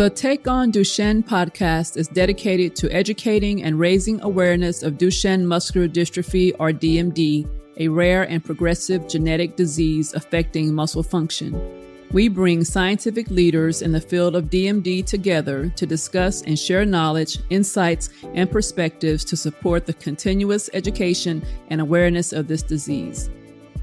The 0.00 0.08
Take 0.08 0.48
On 0.48 0.72
Duchenne 0.72 1.22
podcast 1.22 1.98
is 1.98 2.08
dedicated 2.08 2.74
to 2.76 2.90
educating 2.90 3.64
and 3.64 3.78
raising 3.78 4.18
awareness 4.22 4.82
of 4.82 4.94
Duchenne 4.94 5.44
muscular 5.44 5.88
dystrophy, 5.88 6.54
or 6.58 6.70
DMD, 6.70 7.46
a 7.76 7.86
rare 7.86 8.22
and 8.22 8.42
progressive 8.42 9.06
genetic 9.06 9.56
disease 9.56 10.14
affecting 10.14 10.74
muscle 10.74 11.02
function. 11.02 11.52
We 12.12 12.28
bring 12.28 12.64
scientific 12.64 13.30
leaders 13.30 13.82
in 13.82 13.92
the 13.92 14.00
field 14.00 14.36
of 14.36 14.48
DMD 14.48 15.04
together 15.04 15.68
to 15.76 15.84
discuss 15.84 16.40
and 16.44 16.58
share 16.58 16.86
knowledge, 16.86 17.38
insights, 17.50 18.08
and 18.32 18.50
perspectives 18.50 19.22
to 19.26 19.36
support 19.36 19.84
the 19.84 19.92
continuous 19.92 20.70
education 20.72 21.42
and 21.68 21.78
awareness 21.78 22.32
of 22.32 22.48
this 22.48 22.62
disease. 22.62 23.28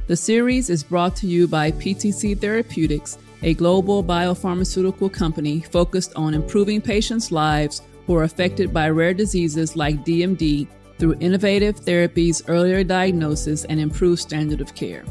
The 0.07 0.15
series 0.15 0.71
is 0.71 0.83
brought 0.83 1.15
to 1.17 1.27
you 1.27 1.47
by 1.47 1.73
PTC 1.73 2.39
Therapeutics 2.39 3.19
a 3.43 3.53
global 3.53 4.03
biopharmaceutical 4.03 5.11
company 5.11 5.61
focused 5.61 6.13
on 6.15 6.33
improving 6.33 6.81
patients' 6.81 7.31
lives 7.31 7.81
who 8.05 8.15
are 8.15 8.23
affected 8.23 8.73
by 8.73 8.89
rare 8.89 9.13
diseases 9.13 9.75
like 9.75 10.05
DMD 10.05 10.67
through 10.97 11.15
innovative 11.19 11.79
therapies, 11.79 12.43
earlier 12.47 12.83
diagnosis, 12.83 13.65
and 13.65 13.79
improved 13.79 14.21
standard 14.21 14.61
of 14.61 14.73
care. 14.73 15.05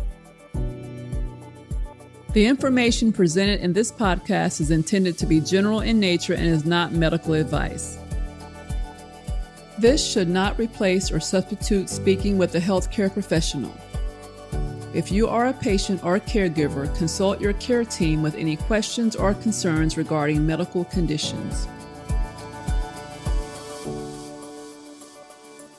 The 2.32 2.44
information 2.44 3.12
presented 3.12 3.60
in 3.60 3.72
this 3.72 3.90
podcast 3.90 4.60
is 4.60 4.70
intended 4.70 5.16
to 5.18 5.26
be 5.26 5.40
general 5.40 5.80
in 5.80 5.98
nature 5.98 6.34
and 6.34 6.46
is 6.46 6.66
not 6.66 6.92
medical 6.92 7.34
advice. 7.34 7.98
This 9.78 10.04
should 10.04 10.28
not 10.28 10.58
replace 10.58 11.10
or 11.10 11.20
substitute 11.20 11.88
speaking 11.88 12.36
with 12.36 12.54
a 12.54 12.60
healthcare 12.60 13.12
professional. 13.12 13.74
If 14.96 15.12
you 15.12 15.28
are 15.28 15.48
a 15.48 15.52
patient 15.52 16.02
or 16.02 16.18
caregiver, 16.18 16.96
consult 16.96 17.38
your 17.38 17.52
care 17.52 17.84
team 17.84 18.22
with 18.22 18.34
any 18.34 18.56
questions 18.56 19.14
or 19.14 19.34
concerns 19.34 19.98
regarding 19.98 20.46
medical 20.46 20.86
conditions. 20.86 21.68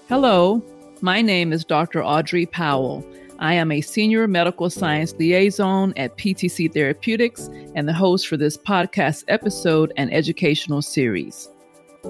Hello, 0.07 0.61
my 1.01 1.23
name 1.23 1.51
is 1.51 1.65
Dr. 1.65 2.03
Audrey 2.03 2.45
Powell. 2.45 3.03
I 3.39 3.55
am 3.55 3.71
a 3.71 3.81
senior 3.81 4.27
medical 4.27 4.69
science 4.69 5.15
liaison 5.15 5.95
at 5.97 6.15
PTC 6.19 6.71
Therapeutics 6.71 7.49
and 7.73 7.87
the 7.87 7.93
host 7.93 8.27
for 8.27 8.37
this 8.37 8.55
podcast 8.55 9.23
episode 9.29 9.93
and 9.97 10.13
educational 10.13 10.83
series. 10.83 11.49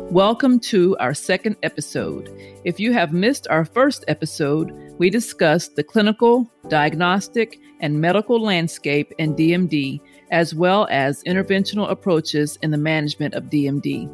Welcome 0.06 0.60
to 0.62 0.96
our 1.00 1.14
second 1.14 1.58
episode. 1.64 2.32
If 2.64 2.80
you 2.80 2.94
have 2.94 3.12
missed 3.12 3.48
our 3.50 3.66
first 3.66 4.06
episode, 4.08 4.72
we 4.98 5.10
discussed 5.10 5.76
the 5.76 5.84
clinical, 5.84 6.50
diagnostic, 6.70 7.60
and 7.82 8.00
medical 8.00 8.42
landscape 8.42 9.12
in 9.18 9.36
DMD, 9.36 10.00
as 10.32 10.56
well 10.56 10.88
as 10.90 11.24
interventional 11.24 11.92
approaches 11.92 12.58
in 12.62 12.72
the 12.72 12.78
management 12.78 13.34
of 13.34 13.46
DMD. 13.46 14.10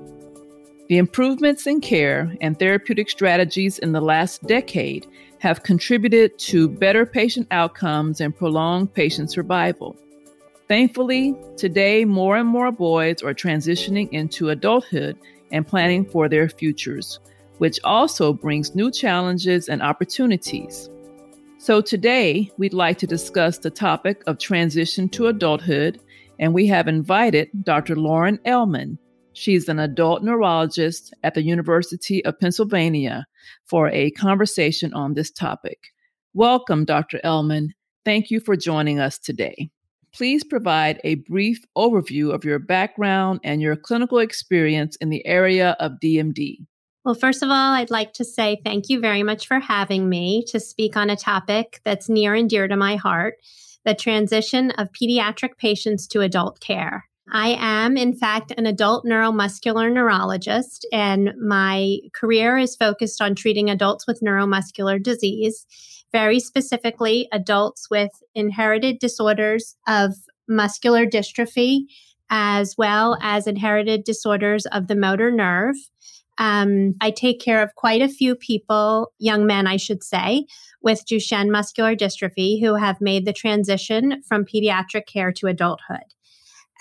The 0.88 0.98
improvements 0.98 1.68
in 1.68 1.80
care 1.80 2.36
and 2.42 2.58
therapeutic 2.58 3.10
strategies 3.10 3.78
in 3.80 3.92
the 3.92 4.02
last 4.02 4.42
decade 4.48 5.06
have 5.40 5.64
contributed 5.64 6.40
to 6.40 6.68
better 6.68 7.06
patient 7.06 7.48
outcomes 7.52 8.20
and 8.20 8.36
prolonged 8.36 8.94
patient 8.94 9.30
survival. 9.30 9.96
Thankfully, 10.68 11.36
today 11.58 12.06
more 12.06 12.38
and 12.38 12.48
more 12.48 12.72
boys 12.72 13.22
are 13.22 13.34
transitioning 13.34 14.10
into 14.12 14.50
adulthood 14.50 15.18
and 15.54 15.66
planning 15.66 16.04
for 16.04 16.28
their 16.28 16.50
futures 16.50 17.20
which 17.58 17.80
also 17.84 18.34
brings 18.34 18.76
new 18.76 18.92
challenges 18.92 19.70
and 19.70 19.82
opportunities. 19.82 20.90
So, 21.58 21.80
today 21.82 22.52
we'd 22.58 22.74
like 22.74 22.98
to 22.98 23.08
discuss 23.08 23.58
the 23.58 23.70
topic 23.70 24.22
of 24.28 24.38
transition 24.38 25.08
to 25.10 25.28
adulthood, 25.28 26.00
and 26.40 26.54
we 26.54 26.68
have 26.68 26.88
invited 26.88 27.50
Dr. 27.64 27.96
Lauren 27.96 28.40
Elman. 28.44 28.98
She's 29.32 29.70
an 29.70 29.80
adult 29.80 30.24
neurologist 30.24 31.14
at 31.24 31.36
the 31.36 31.42
University 31.42 32.24
of 32.26 32.40
Pennsylvania 32.40 33.26
for 33.66 33.88
a 33.90 34.12
conversation 34.12 34.94
on 34.94 35.14
this 35.14 35.32
topic. 35.32 35.94
Welcome, 36.34 36.84
Dr. 36.84 37.22
Elman. 37.24 37.74
Thank 38.04 38.30
you 38.30 38.42
for 38.42 38.58
joining 38.58 39.00
us 39.00 39.18
today. 39.18 39.70
Please 40.16 40.44
provide 40.44 41.02
a 41.04 41.16
brief 41.16 41.66
overview 41.76 42.34
of 42.34 42.46
your 42.46 42.60
background 42.60 43.40
and 43.44 43.62
your 43.62 43.76
clinical 43.76 44.20
experience 44.20 44.96
in 44.98 45.10
the 45.10 45.26
area 45.26 45.76
of 45.80 45.94
DMD. 46.04 46.66
Well, 47.04 47.16
first 47.16 47.44
of 47.44 47.50
all, 47.50 47.74
I'd 47.74 47.92
like 47.92 48.14
to 48.14 48.24
say 48.24 48.62
thank 48.64 48.90
you 48.90 49.00
very 49.00 49.24
much 49.24 49.48
for 49.48 49.60
having 49.60 50.08
me 50.08 50.46
to 50.48 50.60
speak 50.60 50.96
on 50.96 51.10
a 51.10 51.18
topic 51.18 51.82
that's 51.84 52.10
near 52.10 52.34
and 52.34 52.50
dear 52.50 52.68
to 52.68 52.78
my 52.78 52.96
heart 52.96 53.36
the 53.86 53.94
transition 53.94 54.72
of 54.72 54.88
pediatric 54.94 55.58
patients 55.58 56.08
to 56.08 56.22
adult 56.22 56.60
care. 56.62 57.06
I 57.32 57.56
am, 57.58 57.96
in 57.96 58.14
fact, 58.14 58.52
an 58.58 58.66
adult 58.66 59.06
neuromuscular 59.06 59.92
neurologist, 59.92 60.86
and 60.92 61.34
my 61.42 62.00
career 62.14 62.58
is 62.58 62.76
focused 62.76 63.22
on 63.22 63.34
treating 63.34 63.70
adults 63.70 64.06
with 64.06 64.22
neuromuscular 64.22 65.02
disease, 65.02 65.66
very 66.12 66.40
specifically, 66.40 67.30
adults 67.32 67.90
with 67.90 68.12
inherited 68.36 69.00
disorders 69.00 69.76
of 69.88 70.14
muscular 70.48 71.06
dystrophy, 71.06 71.84
as 72.30 72.76
well 72.78 73.18
as 73.22 73.48
inherited 73.48 74.04
disorders 74.04 74.66
of 74.68 74.88
the 74.88 74.96
motor 74.96 75.32
nerve. 75.32 75.76
Um, 76.38 76.96
I 77.00 77.12
take 77.12 77.40
care 77.40 77.62
of 77.62 77.76
quite 77.76 78.02
a 78.02 78.10
few 78.10 78.36
people, 78.36 79.14
young 79.20 79.46
men, 79.46 79.66
I 79.66 79.78
should 79.78 80.04
say, 80.04 80.46
with 80.82 81.06
Duchenne 81.06 81.52
muscular 81.52 81.96
dystrophy 81.96 82.60
who 82.60 82.76
have 82.76 83.00
made 83.00 83.26
the 83.26 83.34
transition 83.34 84.22
from 84.28 84.44
pediatric 84.44 85.06
care 85.06 85.32
to 85.34 85.48
adulthood. 85.48 86.14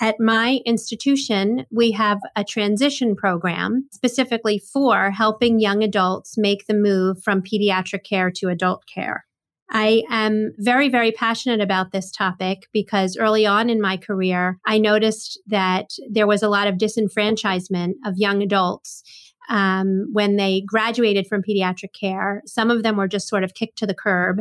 At 0.03 0.19
my 0.19 0.59
institution, 0.67 1.65
we 1.71 1.93
have 1.93 2.19
a 2.35 2.43
transition 2.43 3.15
program 3.15 3.87
specifically 3.93 4.59
for 4.59 5.13
helping 5.13 5.61
young 5.61 5.85
adults 5.85 6.35
make 6.37 6.67
the 6.67 6.75
move 6.75 7.23
from 7.23 7.41
pediatric 7.41 8.03
care 8.03 8.29
to 8.33 8.49
adult 8.49 8.83
care. 8.93 9.25
I 9.71 10.03
am 10.11 10.55
very, 10.59 10.89
very 10.89 11.13
passionate 11.13 11.61
about 11.61 11.93
this 11.93 12.11
topic 12.11 12.67
because 12.73 13.17
early 13.17 13.47
on 13.47 13.71
in 13.71 13.81
my 13.81 13.97
career, 13.97 14.59
I 14.67 14.79
noticed 14.79 15.41
that 15.47 15.91
there 16.11 16.27
was 16.27 16.43
a 16.43 16.49
lot 16.49 16.67
of 16.67 16.79
disenfranchisement 16.79 17.93
of 18.05 18.19
young 18.19 18.43
adults 18.43 19.05
um, 19.49 20.09
when 20.13 20.37
they 20.37 20.63
graduated 20.67 21.27
from 21.27 21.43
pediatric 21.43 21.93
care. 21.99 22.43
Some 22.47 22.71
of 22.71 22.83
them 22.83 22.97
were 22.97 23.09
just 23.09 23.29
sort 23.29 23.45
of 23.45 23.55
kicked 23.55 23.79
to 23.79 23.87
the 23.87 23.95
curb 23.95 24.41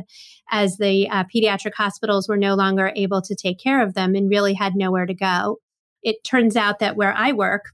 as 0.51 0.77
the 0.77 1.09
uh, 1.09 1.23
pediatric 1.33 1.73
hospitals 1.75 2.27
were 2.27 2.37
no 2.37 2.55
longer 2.55 2.91
able 2.95 3.21
to 3.23 3.35
take 3.35 3.59
care 3.59 3.81
of 3.81 3.93
them 3.93 4.15
and 4.15 4.29
really 4.29 4.53
had 4.53 4.75
nowhere 4.75 5.05
to 5.05 5.13
go. 5.13 5.57
It 6.03 6.23
turns 6.23 6.55
out 6.55 6.79
that 6.79 6.95
where 6.95 7.13
I 7.13 7.31
work, 7.31 7.65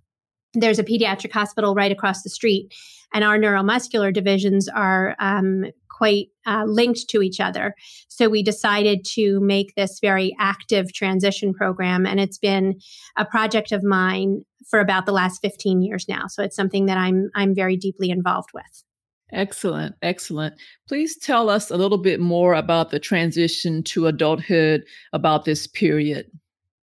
there's 0.53 0.79
a 0.79 0.83
pediatric 0.83 1.31
hospital 1.31 1.75
right 1.75 1.91
across 1.91 2.23
the 2.23 2.29
street, 2.29 2.73
and 3.13 3.23
our 3.23 3.37
neuromuscular 3.37 4.13
divisions 4.13 4.67
are 4.67 5.15
um, 5.19 5.65
quite 5.89 6.27
uh, 6.45 6.63
linked 6.65 7.09
to 7.09 7.21
each 7.21 7.39
other. 7.39 7.73
So 8.07 8.29
we 8.29 8.43
decided 8.43 9.05
to 9.13 9.39
make 9.39 9.73
this 9.75 9.99
very 9.99 10.35
active 10.39 10.93
transition 10.93 11.53
program, 11.53 12.05
and 12.05 12.19
it's 12.19 12.37
been 12.37 12.79
a 13.17 13.25
project 13.25 13.71
of 13.71 13.83
mine 13.83 14.43
for 14.69 14.79
about 14.79 15.05
the 15.05 15.11
last 15.11 15.41
15 15.41 15.81
years 15.81 16.07
now. 16.07 16.27
So 16.27 16.43
it's 16.43 16.55
something 16.55 16.85
that 16.85 16.97
I'm 16.97 17.29
I'm 17.35 17.55
very 17.55 17.77
deeply 17.77 18.09
involved 18.09 18.49
with. 18.53 18.83
Excellent, 19.31 19.95
excellent. 20.01 20.55
Please 20.87 21.17
tell 21.17 21.49
us 21.49 21.69
a 21.69 21.77
little 21.77 21.97
bit 21.97 22.19
more 22.19 22.53
about 22.53 22.91
the 22.91 22.99
transition 22.99 23.83
to 23.83 24.07
adulthood, 24.07 24.83
about 25.11 25.43
this 25.43 25.67
period. 25.67 26.27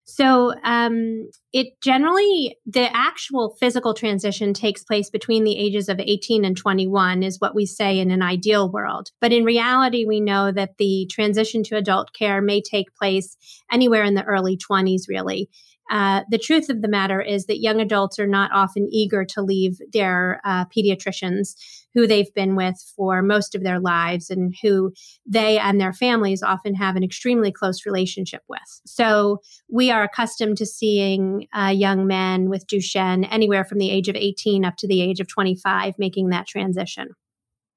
So, 0.06 0.52
um, 0.64 1.30
it 1.54 1.80
generally, 1.80 2.58
the 2.66 2.94
actual 2.94 3.56
physical 3.58 3.94
transition 3.94 4.52
takes 4.52 4.84
place 4.84 5.08
between 5.08 5.44
the 5.44 5.56
ages 5.56 5.88
of 5.88 5.98
18 5.98 6.44
and 6.44 6.54
21, 6.54 7.22
is 7.22 7.40
what 7.40 7.54
we 7.54 7.64
say 7.64 7.98
in 7.98 8.10
an 8.10 8.20
ideal 8.20 8.70
world. 8.70 9.12
But 9.22 9.32
in 9.32 9.44
reality, 9.44 10.04
we 10.04 10.20
know 10.20 10.52
that 10.52 10.76
the 10.76 11.08
transition 11.10 11.62
to 11.64 11.76
adult 11.78 12.12
care 12.12 12.42
may 12.42 12.60
take 12.60 12.94
place 12.94 13.38
anywhere 13.72 14.04
in 14.04 14.14
the 14.14 14.24
early 14.24 14.58
20s, 14.58 15.08
really. 15.08 15.48
Uh, 15.90 16.22
the 16.30 16.38
truth 16.38 16.68
of 16.68 16.82
the 16.82 16.88
matter 16.88 17.20
is 17.20 17.46
that 17.46 17.60
young 17.60 17.80
adults 17.80 18.18
are 18.18 18.26
not 18.26 18.50
often 18.52 18.88
eager 18.90 19.24
to 19.24 19.42
leave 19.42 19.78
their 19.92 20.40
uh, 20.44 20.64
pediatricians 20.66 21.54
who 21.92 22.06
they've 22.06 22.32
been 22.34 22.56
with 22.56 22.76
for 22.96 23.22
most 23.22 23.54
of 23.54 23.62
their 23.62 23.78
lives 23.78 24.30
and 24.30 24.54
who 24.62 24.92
they 25.26 25.58
and 25.58 25.80
their 25.80 25.92
families 25.92 26.42
often 26.42 26.74
have 26.74 26.96
an 26.96 27.04
extremely 27.04 27.52
close 27.52 27.86
relationship 27.86 28.42
with. 28.48 28.60
So 28.86 29.40
we 29.70 29.90
are 29.90 30.02
accustomed 30.02 30.56
to 30.58 30.66
seeing 30.66 31.46
uh, 31.56 31.68
young 31.68 32.06
men 32.06 32.48
with 32.48 32.66
Duchenne 32.66 33.28
anywhere 33.30 33.64
from 33.64 33.78
the 33.78 33.90
age 33.90 34.08
of 34.08 34.16
18 34.16 34.64
up 34.64 34.76
to 34.78 34.88
the 34.88 35.02
age 35.02 35.20
of 35.20 35.28
25 35.28 35.94
making 35.98 36.30
that 36.30 36.46
transition. 36.46 37.08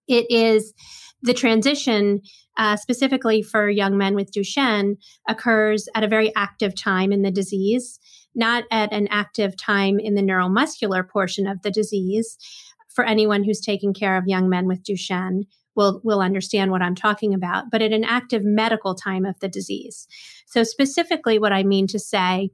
It 0.08 0.26
is 0.30 0.74
the 1.22 1.34
transition, 1.34 2.22
uh, 2.58 2.76
specifically 2.76 3.42
for 3.42 3.70
young 3.70 3.98
men 3.98 4.16
with 4.16 4.32
Duchenne, 4.32 4.98
occurs 5.28 5.88
at 5.96 6.04
a 6.04 6.08
very 6.08 6.34
active 6.36 6.76
time 6.76 7.12
in 7.12 7.22
the 7.22 7.32
disease, 7.32 8.00
not 8.36 8.66
at 8.72 8.92
an 8.94 9.08
active 9.10 9.58
time 9.58 10.00
in 10.00 10.16
the 10.16 10.22
neuromuscular 10.22 11.08
portion 11.08 11.48
of 11.48 11.62
the 11.62 11.72
disease. 11.72 12.38
For 12.90 13.04
anyone 13.04 13.44
who's 13.44 13.62
taking 13.62 13.94
care 13.94 14.18
of 14.18 14.28
young 14.28 14.50
men 14.50 14.68
with 14.68 14.84
Duchenne, 14.84 15.44
will 15.78 16.02
will 16.04 16.20
understand 16.20 16.72
what 16.72 16.82
I'm 16.82 16.96
talking 16.96 17.34
about, 17.34 17.66
but 17.72 17.82
at 17.82 17.94
an 17.94 18.04
active 18.04 18.42
medical 18.44 18.96
time 18.96 19.26
of 19.26 19.40
the 19.40 19.48
disease. 19.48 20.08
So 20.48 20.64
specifically 20.64 21.40
what 21.40 21.54
I 21.54 21.64
mean 21.64 21.88
to 21.88 22.00
say 22.00 22.50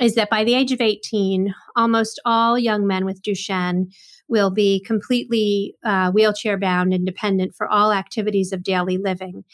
is 0.00 0.14
that 0.14 0.30
by 0.30 0.44
the 0.44 0.54
age 0.54 0.72
of 0.72 0.80
18, 0.80 1.54
almost 1.76 2.20
all 2.24 2.58
young 2.58 2.86
men 2.86 3.04
with 3.04 3.22
Duchenne 3.22 3.92
will 4.28 4.50
be 4.50 4.80
completely 4.86 5.74
uh, 5.84 6.10
wheelchair 6.10 6.58
bound 6.58 6.92
and 6.92 7.04
dependent 7.04 7.54
for 7.54 7.68
all 7.68 7.92
activities 7.92 8.52
of 8.52 8.62
daily 8.62 8.98
living. 8.98 9.44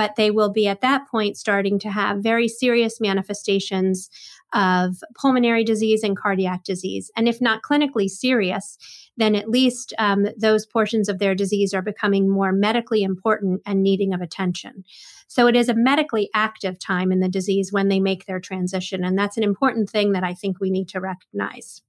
But 0.00 0.16
they 0.16 0.30
will 0.30 0.50
be 0.50 0.66
at 0.66 0.80
that 0.80 1.06
point 1.10 1.36
starting 1.36 1.78
to 1.80 1.90
have 1.90 2.22
very 2.22 2.48
serious 2.48 3.02
manifestations 3.02 4.08
of 4.54 4.96
pulmonary 5.14 5.62
disease 5.62 6.02
and 6.02 6.16
cardiac 6.16 6.64
disease. 6.64 7.10
And 7.18 7.28
if 7.28 7.38
not 7.38 7.60
clinically 7.60 8.08
serious, 8.08 8.78
then 9.18 9.34
at 9.34 9.50
least 9.50 9.92
um, 9.98 10.28
those 10.38 10.64
portions 10.64 11.10
of 11.10 11.18
their 11.18 11.34
disease 11.34 11.74
are 11.74 11.82
becoming 11.82 12.30
more 12.30 12.50
medically 12.50 13.02
important 13.02 13.60
and 13.66 13.82
needing 13.82 14.14
of 14.14 14.22
attention. 14.22 14.84
So 15.28 15.46
it 15.46 15.54
is 15.54 15.68
a 15.68 15.74
medically 15.74 16.30
active 16.34 16.78
time 16.78 17.12
in 17.12 17.20
the 17.20 17.28
disease 17.28 17.70
when 17.70 17.88
they 17.88 18.00
make 18.00 18.24
their 18.24 18.40
transition. 18.40 19.04
And 19.04 19.18
that's 19.18 19.36
an 19.36 19.42
important 19.42 19.90
thing 19.90 20.12
that 20.12 20.24
I 20.24 20.32
think 20.32 20.60
we 20.60 20.70
need 20.70 20.88
to 20.88 21.00
recognize. 21.00 21.82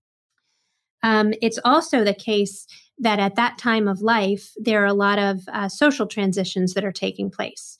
Um, 1.02 1.34
it's 1.42 1.60
also 1.63 2.04
the 2.04 2.13
case 2.13 2.68
that 3.00 3.19
at 3.19 3.36
that 3.36 3.58
time 3.58 3.88
of 3.88 4.02
life, 4.02 4.52
there 4.58 4.84
are 4.84 4.94
a 4.94 4.94
lot 4.94 5.18
of 5.18 5.40
uh, 5.48 5.69
social 5.69 6.08
transitions 6.08 6.74
that 6.74 6.84
are 6.84 6.92
taking 6.92 7.31
place. 7.31 7.78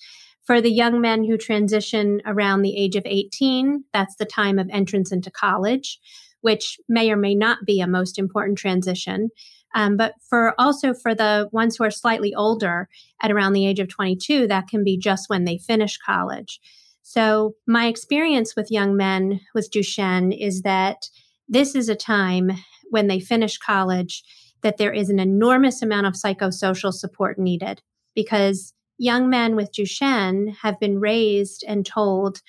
For 0.52 0.60
the 0.60 0.70
young 0.70 1.00
men 1.00 1.24
who 1.24 1.38
transition 1.38 2.22
around 2.26 2.62
the 2.62 2.76
age 2.76 2.98
of 2.98 3.04
18, 3.06 3.86
that's 3.94 4.18
the 4.18 4.26
time 4.26 4.60
of 4.60 4.68
entrance 4.70 5.10
into 5.10 5.32
college, 5.32 5.98
which 6.42 6.78
may 6.90 7.10
or 7.10 7.16
may 7.16 7.34
not 7.36 7.60
be 7.66 7.80
a 7.80 7.88
most 7.88 8.20
important 8.20 8.58
transition. 8.58 9.30
Um, 9.74 9.96
but 9.96 10.16
for 10.30 10.54
also 10.60 10.94
for 10.94 11.16
the 11.16 11.48
ones 11.54 11.78
who 11.78 11.86
are 11.86 11.90
slightly 11.90 12.36
older 12.36 12.90
at 13.24 13.32
around 13.32 13.54
the 13.54 13.66
age 13.66 13.80
of 13.80 13.88
22, 13.88 14.48
that 14.48 14.68
can 14.68 14.84
be 14.84 14.98
just 14.98 15.30
when 15.30 15.46
they 15.46 15.58
finish 15.58 15.98
college. 15.98 16.60
So 17.02 17.56
my 17.66 17.86
experience 17.86 18.54
with 18.54 18.70
young 18.70 18.98
men 18.98 19.40
with 19.56 19.72
Duchenne 19.72 20.38
is 20.38 20.64
that 20.64 21.08
this 21.48 21.76
is 21.76 21.88
a 21.88 21.96
time 21.96 22.52
when 22.90 23.08
they 23.08 23.22
finish 23.22 23.58
college 23.58 24.22
that 24.64 24.76
there 24.76 24.92
is 24.92 25.10
an 25.10 25.18
enormous 25.18 25.82
amount 25.82 26.08
of 26.08 26.16
psychosocial 26.16 26.92
support 26.92 27.40
needed 27.40 27.82
because 28.16 28.74
young 29.02 29.32
men 29.32 29.56
with 29.56 29.74
Duchenne 29.74 30.56
have 30.62 30.80
been 30.80 31.00
raised 31.00 31.64
and 31.68 31.84
told 31.84 32.42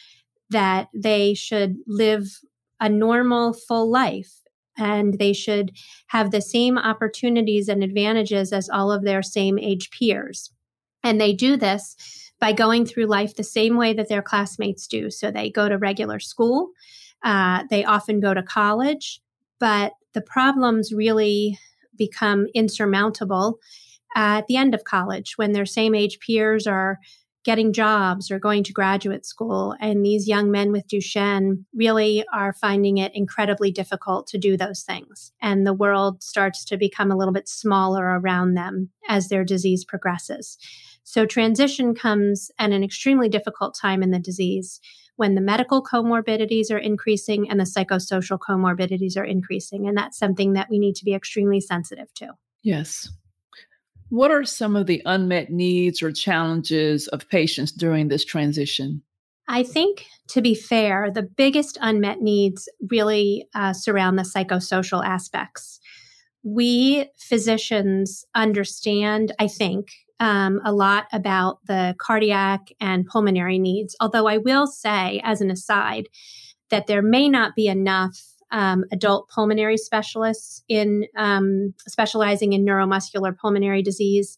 that 0.51 0.89
they 0.93 1.33
should 1.33 1.79
live 1.87 2.41
a 2.79 2.91
normal, 2.91 3.55
full 3.55 3.91
life 3.91 4.43
and 4.77 5.19
they 5.19 5.33
should 5.33 5.73
have 6.09 6.31
the 6.31 6.43
same 6.43 6.77
opportunities 6.77 7.69
and 7.69 7.83
advantages 7.83 8.53
as 8.53 8.69
all 8.69 8.93
of 8.93 9.03
their 9.03 9.23
same 9.23 9.59
age 9.59 9.91
peers. 9.91 10.51
And 11.03 11.19
they 11.19 11.33
do 11.33 11.57
this 11.57 11.97
by 12.39 12.53
going 12.53 12.85
through 12.85 13.07
life 13.07 13.35
the 13.35 13.45
same 13.45 13.79
way 13.79 13.95
that 13.95 14.11
their 14.11 14.23
classmates 14.23 14.87
do. 14.87 15.11
So 15.11 15.31
they 15.31 15.51
go 15.51 15.71
to 15.71 15.79
regular 15.79 16.21
school, 16.21 16.69
uh, 17.25 17.65
they 17.71 17.83
often 17.83 18.21
go 18.21 18.35
to 18.35 18.43
college, 18.43 19.23
but 19.59 19.93
the 20.13 20.21
problems 20.21 20.93
really 20.93 21.59
become 21.97 22.47
insurmountable 22.55 23.59
at 24.15 24.47
the 24.47 24.57
end 24.57 24.75
of 24.75 24.85
college 24.85 25.35
when 25.37 25.53
their 25.53 25.67
same 25.67 25.95
age 25.95 26.19
peers 26.21 26.67
are 26.67 26.99
getting 27.45 27.73
jobs 27.73 28.31
or 28.31 28.39
going 28.39 28.63
to 28.65 28.73
graduate 28.73 29.27
school. 29.27 29.75
And 29.81 30.05
these 30.05 30.29
young 30.29 30.51
men 30.51 30.71
with 30.71 30.87
Duchenne 30.87 31.65
really 31.75 32.25
are 32.33 32.53
finding 32.53 32.99
it 32.99 33.13
incredibly 33.15 33.73
difficult 33.73 34.29
to 34.29 34.39
do 34.39 34.57
those 34.57 34.83
things. 34.83 35.33
And 35.41 35.67
the 35.67 35.75
world 35.75 36.23
starts 36.23 36.65
to 36.67 36.77
become 36.77 37.11
a 37.11 37.17
little 37.17 37.35
bit 37.35 37.49
smaller 37.49 38.05
around 38.05 38.55
them 38.55 38.91
as 39.09 39.29
their 39.29 39.45
disease 39.45 39.85
progresses. 39.85 40.57
So 41.05 41.27
transition 41.27 41.95
comes 41.95 42.51
at 42.59 42.71
an 42.71 42.85
extremely 42.85 43.29
difficult 43.29 43.77
time 43.81 44.03
in 44.03 44.13
the 44.13 44.21
disease 44.21 44.81
when 45.17 45.35
the 45.35 45.41
medical 45.41 45.83
comorbidities 45.83 46.71
are 46.71 46.79
increasing 46.79 47.51
and 47.51 47.59
the 47.59 47.65
psychosocial 47.65 48.39
comorbidities 48.39 49.17
are 49.17 49.25
increasing. 49.25 49.89
And 49.89 49.97
that's 49.97 50.19
something 50.19 50.53
that 50.53 50.69
we 50.71 50.79
need 50.79 50.95
to 50.97 51.05
be 51.05 51.15
extremely 51.15 51.61
sensitive 51.61 52.15
to. 52.15 52.29
Yes. 52.63 53.11
What 54.13 54.31
are 54.31 54.45
some 54.45 54.77
of 54.77 54.87
the 54.87 55.01
unmet 55.07 55.51
needs 55.51 56.03
or 56.03 56.13
challenges 56.13 57.09
of 57.09 57.31
patients 57.31 57.73
during 57.73 58.09
this 58.09 58.27
transition? 58.27 59.01
I 59.49 59.63
think, 59.63 60.05
to 60.29 60.43
be 60.43 60.55
fair, 60.55 61.11
the 61.11 61.23
biggest 61.23 61.79
unmet 61.81 62.21
needs 62.21 62.69
really 62.91 63.47
uh, 63.55 63.73
surround 63.73 64.19
the 64.19 64.23
psychosocial 64.23 65.03
aspects. 65.03 65.81
We 66.43 67.09
physicians 67.17 68.27
understand, 68.35 69.33
I 69.39 69.49
think, 69.49 69.89
um, 70.21 70.61
a 70.63 70.75
lot 70.75 71.07
about 71.15 71.61
the 71.67 71.95
cardiac 71.99 72.69
and 72.83 73.07
pulmonary 73.07 73.59
needs. 73.59 73.97
Although 73.99 74.27
I 74.29 74.37
will 74.37 74.67
say, 74.67 75.23
as 75.25 75.41
an 75.41 75.51
aside, 75.51 76.11
that 76.69 76.87
there 76.87 77.01
may 77.01 77.31
not 77.31 77.57
be 77.57 77.67
enough 77.67 78.32
um, 78.53 78.85
adult 78.93 79.29
pulmonary 79.29 79.77
specialists 79.77 80.63
in 80.69 81.07
um, 81.17 81.75
specializing 81.89 82.53
in 82.53 82.65
neuromuscular 82.65 83.37
pulmonary 83.37 83.83
disease 83.83 84.37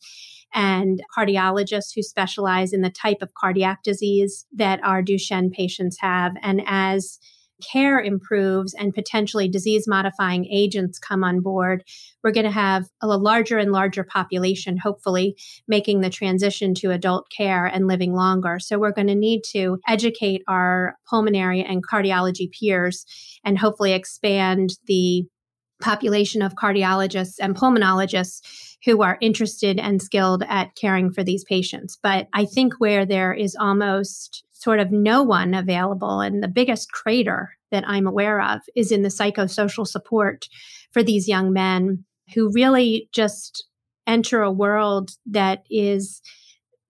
and 0.55 1.03
cardiologists 1.17 1.93
who 1.95 2.03
specialize 2.03 2.73
in 2.73 2.81
the 2.81 2.91
type 2.91 3.19
of 3.21 3.35
cardiac 3.35 3.83
disease 3.83 4.47
that 4.55 4.83
our 4.85 5.03
Duchenne 5.03 5.53
patients 5.53 5.99
have. 6.01 6.33
And 6.43 6.63
as 6.65 7.19
care 7.71 8.01
improves 8.01 8.75
and 8.75 8.95
potentially 8.95 9.49
disease 9.49 9.87
modifying 9.87 10.47
agents 10.47 10.99
come 10.99 11.25
on 11.25 11.41
board, 11.41 11.85
we're 12.23 12.33
going 12.33 12.47
to 12.47 12.51
have 12.51 12.87
a 13.03 13.07
larger 13.07 13.59
and 13.59 13.73
larger 13.73 14.05
population, 14.05 14.77
hopefully, 14.77 15.37
making 15.69 16.01
the 16.01 16.11
transition 16.11 16.75
to 16.75 16.91
adult 16.91 17.27
care 17.37 17.67
and 17.67 17.87
living 17.87 18.13
longer. 18.13 18.59
So 18.59 18.79
we're 18.79 18.93
going 18.93 19.09
to 19.09 19.15
need 19.15 19.43
to 19.53 19.79
educate 19.89 20.43
our 20.49 20.97
pulmonary 21.09 21.63
and 21.63 21.87
cardiology 21.87 22.49
peers 22.51 23.05
and 23.45 23.59
hopefully 23.59 23.93
expand 23.93 24.71
the 24.87 25.25
population 25.81 26.41
of 26.43 26.55
cardiologists 26.55 27.35
and 27.41 27.57
pulmonologists 27.57 28.41
who 28.85 29.03
are 29.03 29.19
interested 29.21 29.79
and 29.79 30.01
skilled 30.01 30.43
at 30.49 30.75
caring 30.77 31.13
for 31.13 31.25
these 31.25 31.45
patients. 31.45 31.99
But 32.03 32.29
I 32.33 32.45
think 32.45 32.75
where 32.79 33.07
there 33.07 33.33
is 33.33 33.57
almost 33.59 34.45
sort 34.65 34.81
of 34.81 34.91
no 34.91 35.23
one 35.23 35.53
available. 35.53 36.21
And 36.21 36.43
the 36.43 36.49
biggest 36.49 36.91
crater 36.91 37.51
that 37.71 37.85
I'm 37.87 38.07
aware 38.07 38.41
of 38.41 38.63
is 38.75 38.91
in 38.91 39.03
the 39.03 39.11
psychosocial 39.11 39.87
support 39.87 40.49
for 40.91 41.03
these 41.03 41.29
young 41.29 41.53
men 41.53 42.07
who 42.35 42.51
really 42.51 43.11
just 43.13 43.69
enter 44.07 44.41
a 44.41 44.51
world 44.51 45.11
that 45.27 45.65
is 45.71 46.23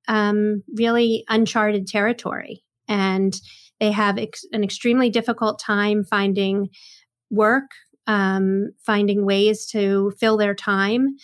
um, 0.07 0.63
really 0.77 1.25
uncharted 1.29 1.89
territory. 1.89 2.63
And 2.87 3.35
they 3.81 3.91
have 3.91 4.19
ex- 4.19 4.47
an 4.53 4.63
extremely 4.63 5.11
difficult 5.11 5.59
time 5.59 6.05
finding 6.05 6.69
work, 7.29 7.71
um, 8.07 8.69
finding 8.87 9.27
ways 9.27 9.67
to 9.73 10.13
fill 10.21 10.37
their 10.37 10.55
time. 10.55 11.17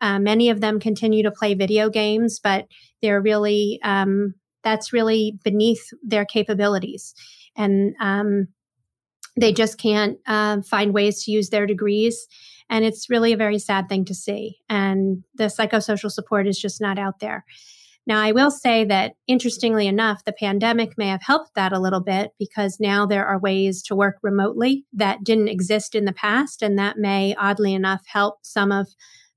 Uh, 0.00 0.18
many 0.18 0.48
of 0.48 0.62
them 0.62 0.80
continue 0.80 1.22
to 1.24 1.30
play 1.30 1.52
video 1.52 1.90
games, 1.90 2.40
but 2.42 2.66
they're 3.02 3.20
really 3.20 3.78
um, 3.84 4.32
that's 4.62 4.92
really 4.92 5.38
beneath 5.44 5.82
their 6.02 6.24
capabilities. 6.24 7.14
And 7.56 7.94
um, 8.00 8.48
they 9.38 9.52
just 9.52 9.78
can't 9.78 10.18
uh, 10.26 10.62
find 10.62 10.92
ways 10.92 11.24
to 11.24 11.30
use 11.30 11.50
their 11.50 11.66
degrees. 11.66 12.26
And 12.70 12.84
it's 12.84 13.08
really 13.08 13.32
a 13.32 13.36
very 13.36 13.58
sad 13.58 13.88
thing 13.88 14.04
to 14.06 14.14
see. 14.14 14.58
And 14.68 15.24
the 15.34 15.44
psychosocial 15.44 16.10
support 16.10 16.46
is 16.46 16.58
just 16.58 16.80
not 16.80 16.98
out 16.98 17.20
there. 17.20 17.44
Now, 18.06 18.22
I 18.22 18.32
will 18.32 18.50
say 18.50 18.84
that 18.86 19.12
interestingly 19.26 19.86
enough, 19.86 20.24
the 20.24 20.32
pandemic 20.32 20.96
may 20.96 21.08
have 21.08 21.22
helped 21.22 21.54
that 21.56 21.74
a 21.74 21.78
little 21.78 22.00
bit 22.00 22.30
because 22.38 22.78
now 22.80 23.04
there 23.04 23.26
are 23.26 23.38
ways 23.38 23.82
to 23.82 23.94
work 23.94 24.16
remotely 24.22 24.86
that 24.94 25.24
didn't 25.24 25.48
exist 25.48 25.94
in 25.94 26.06
the 26.06 26.14
past. 26.14 26.62
And 26.62 26.78
that 26.78 26.96
may, 26.96 27.34
oddly 27.34 27.74
enough, 27.74 28.00
help 28.06 28.38
some 28.42 28.72
of 28.72 28.88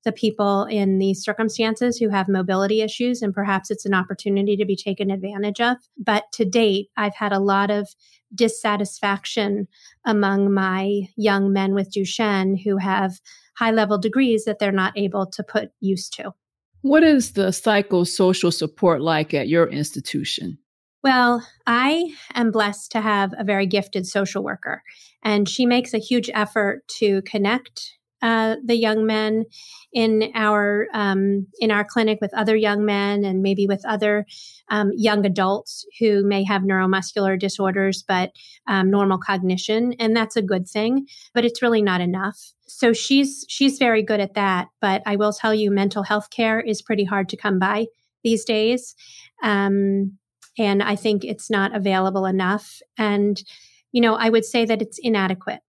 the 0.03 0.11
people 0.11 0.65
in 0.65 0.97
these 0.97 1.23
circumstances 1.23 1.97
who 1.97 2.09
have 2.09 2.27
mobility 2.27 2.81
issues, 2.81 3.21
and 3.21 3.33
perhaps 3.33 3.69
it's 3.69 3.85
an 3.85 3.93
opportunity 3.93 4.57
to 4.57 4.65
be 4.65 4.75
taken 4.75 5.11
advantage 5.11 5.61
of. 5.61 5.77
But 5.97 6.25
to 6.33 6.45
date, 6.45 6.89
I've 6.97 7.15
had 7.15 7.31
a 7.31 7.39
lot 7.39 7.69
of 7.69 7.87
dissatisfaction 8.33 9.67
among 10.05 10.53
my 10.53 11.01
young 11.15 11.53
men 11.53 11.73
with 11.73 11.91
Duchenne 11.91 12.61
who 12.63 12.77
have 12.77 13.19
high 13.57 13.71
level 13.71 13.97
degrees 13.97 14.45
that 14.45 14.59
they're 14.59 14.71
not 14.71 14.97
able 14.97 15.27
to 15.27 15.43
put 15.43 15.71
use 15.79 16.09
to. 16.11 16.33
What 16.81 17.03
is 17.03 17.33
the 17.33 17.47
psychosocial 17.49 18.51
support 18.51 19.01
like 19.01 19.33
at 19.33 19.47
your 19.47 19.67
institution? 19.67 20.57
Well, 21.03 21.45
I 21.67 22.13
am 22.33 22.51
blessed 22.51 22.91
to 22.91 23.01
have 23.01 23.33
a 23.37 23.43
very 23.43 23.65
gifted 23.65 24.07
social 24.07 24.43
worker, 24.43 24.83
and 25.23 25.49
she 25.49 25.65
makes 25.65 25.93
a 25.93 25.99
huge 25.99 26.29
effort 26.33 26.87
to 26.99 27.21
connect 27.23 27.97
uh, 28.21 28.55
the 28.63 28.75
young 28.75 29.05
men 29.05 29.45
in 29.93 30.31
our 30.35 30.87
um, 30.93 31.47
in 31.59 31.71
our 31.71 31.83
clinic 31.83 32.19
with 32.21 32.33
other 32.33 32.55
young 32.55 32.85
men 32.85 33.23
and 33.23 33.41
maybe 33.41 33.67
with 33.67 33.83
other 33.85 34.25
um, 34.69 34.91
young 34.95 35.25
adults 35.25 35.85
who 35.99 36.23
may 36.25 36.43
have 36.43 36.61
neuromuscular 36.61 37.39
disorders 37.39 38.03
but 38.07 38.31
um, 38.67 38.89
normal 38.89 39.17
cognition 39.17 39.93
and 39.99 40.15
that's 40.15 40.35
a 40.35 40.41
good 40.41 40.67
thing 40.67 41.05
but 41.33 41.45
it's 41.45 41.61
really 41.61 41.81
not 41.81 42.01
enough 42.01 42.37
so 42.67 42.93
she's 42.93 43.45
she's 43.49 43.77
very 43.77 44.03
good 44.03 44.19
at 44.19 44.33
that 44.33 44.67
but 44.79 45.01
i 45.05 45.15
will 45.15 45.33
tell 45.33 45.53
you 45.53 45.71
mental 45.71 46.03
health 46.03 46.29
care 46.29 46.59
is 46.59 46.81
pretty 46.81 47.03
hard 47.03 47.27
to 47.27 47.37
come 47.37 47.59
by 47.59 47.85
these 48.23 48.45
days 48.45 48.95
um, 49.43 50.17
and 50.57 50.81
i 50.81 50.95
think 50.95 51.23
it's 51.23 51.49
not 51.49 51.75
available 51.75 52.25
enough 52.25 52.81
and 52.97 53.43
you 53.91 54.01
know, 54.01 54.15
I 54.15 54.29
would 54.29 54.45
say 54.45 54.65
that 54.65 54.81
it's 54.81 54.99
inadequate. 55.01 55.59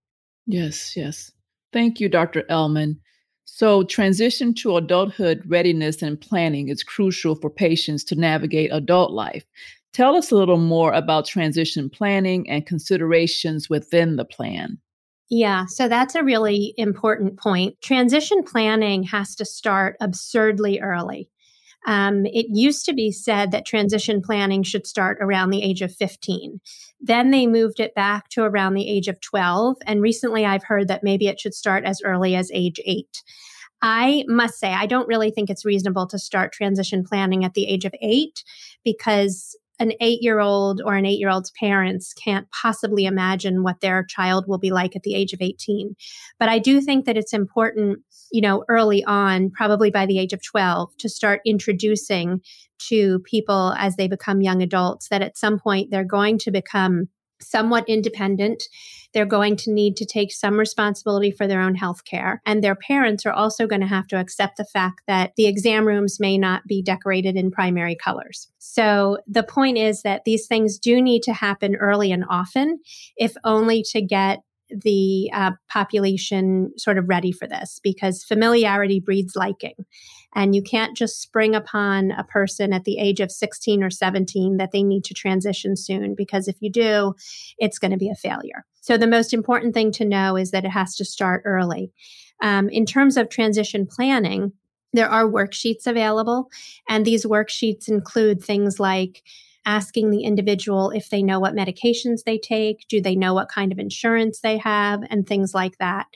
Yes, 0.47 0.95
yes. 0.95 1.31
Thank 1.73 1.99
you, 1.99 2.07
Dr. 2.07 2.43
Elman. 2.49 2.99
So, 3.45 3.83
transition 3.83 4.53
to 4.55 4.77
adulthood 4.77 5.43
readiness 5.45 6.01
and 6.01 6.19
planning 6.19 6.69
is 6.69 6.83
crucial 6.83 7.35
for 7.35 7.49
patients 7.49 8.03
to 8.05 8.15
navigate 8.15 8.71
adult 8.71 9.11
life. 9.11 9.43
Tell 9.91 10.15
us 10.15 10.31
a 10.31 10.35
little 10.35 10.57
more 10.57 10.93
about 10.93 11.25
transition 11.25 11.89
planning 11.89 12.49
and 12.49 12.65
considerations 12.65 13.69
within 13.69 14.15
the 14.15 14.25
plan. 14.25 14.77
Yeah, 15.29 15.65
so 15.65 15.87
that's 15.87 16.15
a 16.15 16.23
really 16.23 16.73
important 16.77 17.37
point. 17.37 17.79
Transition 17.81 18.43
planning 18.43 19.03
has 19.03 19.35
to 19.35 19.45
start 19.45 19.97
absurdly 19.99 20.79
early. 20.79 21.29
Um, 21.85 22.25
it 22.25 22.47
used 22.49 22.85
to 22.85 22.93
be 22.93 23.11
said 23.11 23.51
that 23.51 23.65
transition 23.65 24.21
planning 24.21 24.63
should 24.63 24.87
start 24.87 25.17
around 25.19 25.49
the 25.49 25.63
age 25.63 25.81
of 25.81 25.93
15. 25.93 26.59
Then 27.01 27.31
they 27.31 27.47
moved 27.47 27.79
it 27.79 27.93
back 27.93 28.29
to 28.29 28.43
around 28.43 28.73
the 28.73 28.87
age 28.89 29.07
of 29.07 29.19
12. 29.19 29.77
And 29.85 30.01
recently 30.01 30.45
I've 30.45 30.63
heard 30.63 30.87
that 30.87 31.03
maybe 31.03 31.27
it 31.27 31.39
should 31.39 31.53
start 31.53 31.83
as 31.83 32.01
early 32.03 32.35
as 32.35 32.49
age 32.53 32.79
eight. 32.85 33.23
I 33.81 34.23
must 34.29 34.59
say, 34.59 34.73
I 34.73 34.85
don't 34.85 35.09
really 35.09 35.29
think 35.29 35.49
it's 35.49 35.65
reasonable 35.65 36.07
to 36.07 36.17
start 36.17 36.53
transition 36.53 37.03
planning 37.03 37.43
at 37.43 37.53
the 37.53 37.67
age 37.67 37.83
of 37.83 37.93
eight 38.01 38.45
because 38.85 39.57
an 39.79 39.93
eight 39.99 40.21
year 40.21 40.39
old 40.39 40.81
or 40.83 40.95
an 40.95 41.05
eight 41.05 41.19
year 41.19 41.29
old's 41.29 41.51
parents 41.59 42.13
can't 42.13 42.47
possibly 42.51 43.05
imagine 43.05 43.63
what 43.63 43.81
their 43.81 44.03
child 44.03 44.45
will 44.47 44.57
be 44.57 44.71
like 44.71 44.95
at 44.95 45.03
the 45.03 45.15
age 45.15 45.33
of 45.33 45.41
18. 45.41 45.95
But 46.39 46.49
I 46.49 46.59
do 46.59 46.79
think 46.81 47.05
that 47.05 47.17
it's 47.17 47.33
important, 47.33 47.99
you 48.31 48.41
know, 48.41 48.63
early 48.69 49.03
on, 49.03 49.49
probably 49.49 49.91
by 49.91 50.05
the 50.05 50.19
age 50.19 50.33
of 50.33 50.43
12, 50.43 50.95
to 50.99 51.09
start 51.09 51.41
introducing 51.45 52.41
to 52.89 53.19
people 53.19 53.73
as 53.77 53.95
they 53.95 54.07
become 54.07 54.41
young 54.41 54.61
adults 54.61 55.07
that 55.09 55.21
at 55.21 55.37
some 55.37 55.59
point 55.59 55.89
they're 55.89 56.03
going 56.03 56.37
to 56.39 56.51
become 56.51 57.07
somewhat 57.43 57.87
independent. 57.87 58.63
They're 59.13 59.25
going 59.25 59.55
to 59.57 59.71
need 59.71 59.95
to 59.97 60.05
take 60.05 60.31
some 60.31 60.59
responsibility 60.59 61.29
for 61.29 61.45
their 61.45 61.61
own 61.61 61.75
health 61.75 62.03
care. 62.03 62.41
And 62.45 62.63
their 62.63 62.75
parents 62.75 63.25
are 63.25 63.31
also 63.31 63.67
going 63.67 63.81
to 63.81 63.87
have 63.87 64.07
to 64.07 64.19
accept 64.19 64.57
the 64.57 64.65
fact 64.65 65.01
that 65.07 65.33
the 65.37 65.45
exam 65.45 65.85
rooms 65.85 66.19
may 66.19 66.37
not 66.37 66.65
be 66.65 66.81
decorated 66.81 67.35
in 67.35 67.51
primary 67.51 67.95
colors. 67.95 68.47
So 68.57 69.19
the 69.27 69.43
point 69.43 69.77
is 69.77 70.01
that 70.01 70.25
these 70.25 70.47
things 70.47 70.79
do 70.79 71.01
need 71.01 71.21
to 71.23 71.33
happen 71.33 71.75
early 71.75 72.11
and 72.11 72.25
often, 72.27 72.79
if 73.17 73.35
only 73.43 73.83
to 73.91 74.01
get 74.01 74.39
the 74.81 75.29
uh, 75.33 75.51
population 75.69 76.71
sort 76.77 76.97
of 76.97 77.07
ready 77.07 77.31
for 77.31 77.47
this 77.47 77.79
because 77.83 78.23
familiarity 78.23 78.99
breeds 78.99 79.35
liking. 79.35 79.75
And 80.35 80.55
you 80.55 80.63
can't 80.63 80.97
just 80.97 81.21
spring 81.21 81.53
upon 81.53 82.11
a 82.11 82.23
person 82.23 82.73
at 82.73 82.85
the 82.85 82.97
age 82.97 83.19
of 83.19 83.31
16 83.31 83.83
or 83.83 83.89
17 83.89 84.57
that 84.57 84.71
they 84.71 84.81
need 84.81 85.03
to 85.05 85.13
transition 85.13 85.75
soon, 85.75 86.15
because 86.15 86.47
if 86.47 86.55
you 86.59 86.71
do, 86.71 87.13
it's 87.59 87.77
going 87.77 87.91
to 87.91 87.97
be 87.97 88.09
a 88.09 88.15
failure. 88.15 88.65
So 88.81 88.97
the 88.97 89.07
most 89.07 89.33
important 89.33 89.73
thing 89.73 89.91
to 89.93 90.05
know 90.05 90.35
is 90.35 90.51
that 90.51 90.65
it 90.65 90.71
has 90.71 90.95
to 90.95 91.05
start 91.05 91.43
early. 91.45 91.91
Um, 92.41 92.67
in 92.69 92.85
terms 92.85 93.15
of 93.15 93.29
transition 93.29 93.87
planning, 93.87 94.53
there 94.91 95.09
are 95.09 95.25
worksheets 95.25 95.87
available, 95.87 96.49
and 96.89 97.05
these 97.05 97.25
worksheets 97.25 97.87
include 97.87 98.43
things 98.43 98.79
like 98.79 99.23
asking 99.65 100.09
the 100.09 100.23
individual 100.23 100.91
if 100.91 101.09
they 101.09 101.23
know 101.23 101.39
what 101.39 101.55
medications 101.55 102.23
they 102.25 102.37
take, 102.37 102.85
do 102.87 103.01
they 103.01 103.15
know 103.15 103.33
what 103.33 103.49
kind 103.49 103.71
of 103.71 103.79
insurance 103.79 104.39
they 104.41 104.57
have, 104.57 105.01
and 105.09 105.27
things 105.27 105.53
like 105.53 105.77
that. 105.77 106.07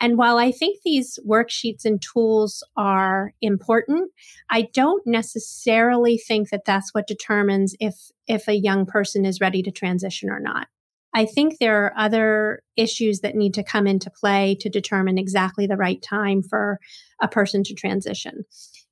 And 0.00 0.18
while 0.18 0.36
I 0.36 0.52
think 0.52 0.80
these 0.84 1.18
worksheets 1.26 1.84
and 1.84 2.00
tools 2.02 2.62
are 2.76 3.32
important, 3.40 4.10
I 4.50 4.68
don't 4.74 5.06
necessarily 5.06 6.18
think 6.18 6.50
that 6.50 6.66
that's 6.66 6.92
what 6.92 7.06
determines 7.06 7.74
if 7.80 8.10
if 8.26 8.48
a 8.48 8.54
young 8.54 8.86
person 8.86 9.24
is 9.24 9.40
ready 9.40 9.62
to 9.62 9.70
transition 9.70 10.28
or 10.30 10.40
not. 10.40 10.66
I 11.14 11.24
think 11.24 11.58
there 11.58 11.84
are 11.84 11.94
other 11.96 12.62
issues 12.76 13.20
that 13.20 13.34
need 13.34 13.54
to 13.54 13.62
come 13.62 13.86
into 13.86 14.10
play 14.10 14.54
to 14.60 14.68
determine 14.68 15.16
exactly 15.16 15.66
the 15.66 15.76
right 15.76 16.02
time 16.02 16.42
for 16.42 16.78
a 17.22 17.28
person 17.28 17.64
to 17.64 17.74
transition. 17.74 18.44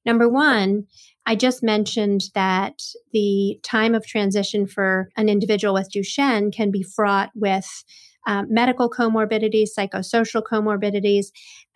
Number 0.07 0.27
one, 0.27 0.87
I 1.27 1.37
just 1.37 1.63
mentioned 1.63 2.25
that 2.35 2.83
the 3.13 3.59
time 3.63 3.95
of 3.95 4.07
transition 4.07 4.67
for 4.67 5.09
an 5.17 5.29
individual 5.29 5.75
with 5.75 5.91
Duchenne 5.91 6.53
can 6.53 6.71
be 6.71 6.83
fraught 6.83 7.31
with 7.35 7.85
um, 8.27 8.47
medical 8.49 8.91
comorbidities, 8.91 9.71
psychosocial 9.77 10.43
comorbidities. 10.43 11.27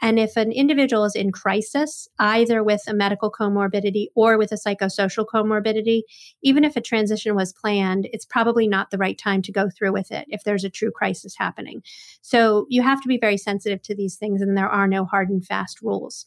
And 0.00 0.18
if 0.18 0.36
an 0.36 0.52
individual 0.52 1.04
is 1.04 1.14
in 1.14 1.32
crisis, 1.32 2.08
either 2.18 2.62
with 2.62 2.82
a 2.88 2.94
medical 2.94 3.30
comorbidity 3.30 4.06
or 4.14 4.38
with 4.38 4.52
a 4.52 4.56
psychosocial 4.56 5.26
comorbidity, 5.26 6.02
even 6.42 6.64
if 6.64 6.76
a 6.76 6.80
transition 6.80 7.34
was 7.34 7.52
planned, 7.52 8.08
it's 8.12 8.24
probably 8.24 8.66
not 8.66 8.90
the 8.90 8.98
right 8.98 9.18
time 9.18 9.42
to 9.42 9.52
go 9.52 9.68
through 9.68 9.92
with 9.92 10.10
it 10.10 10.26
if 10.28 10.44
there's 10.44 10.64
a 10.64 10.70
true 10.70 10.90
crisis 10.90 11.34
happening. 11.36 11.82
So 12.22 12.66
you 12.68 12.82
have 12.82 13.02
to 13.02 13.08
be 13.08 13.18
very 13.18 13.36
sensitive 13.36 13.82
to 13.82 13.94
these 13.94 14.16
things, 14.16 14.40
and 14.40 14.56
there 14.56 14.68
are 14.68 14.88
no 14.88 15.04
hard 15.04 15.28
and 15.28 15.44
fast 15.44 15.82
rules. 15.82 16.26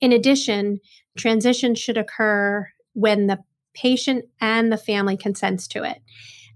In 0.00 0.12
addition, 0.12 0.80
transition 1.16 1.74
should 1.74 1.98
occur 1.98 2.68
when 2.94 3.26
the 3.26 3.38
patient 3.74 4.24
and 4.40 4.72
the 4.72 4.76
family 4.76 5.16
consents 5.16 5.68
to 5.68 5.84
it. 5.84 6.00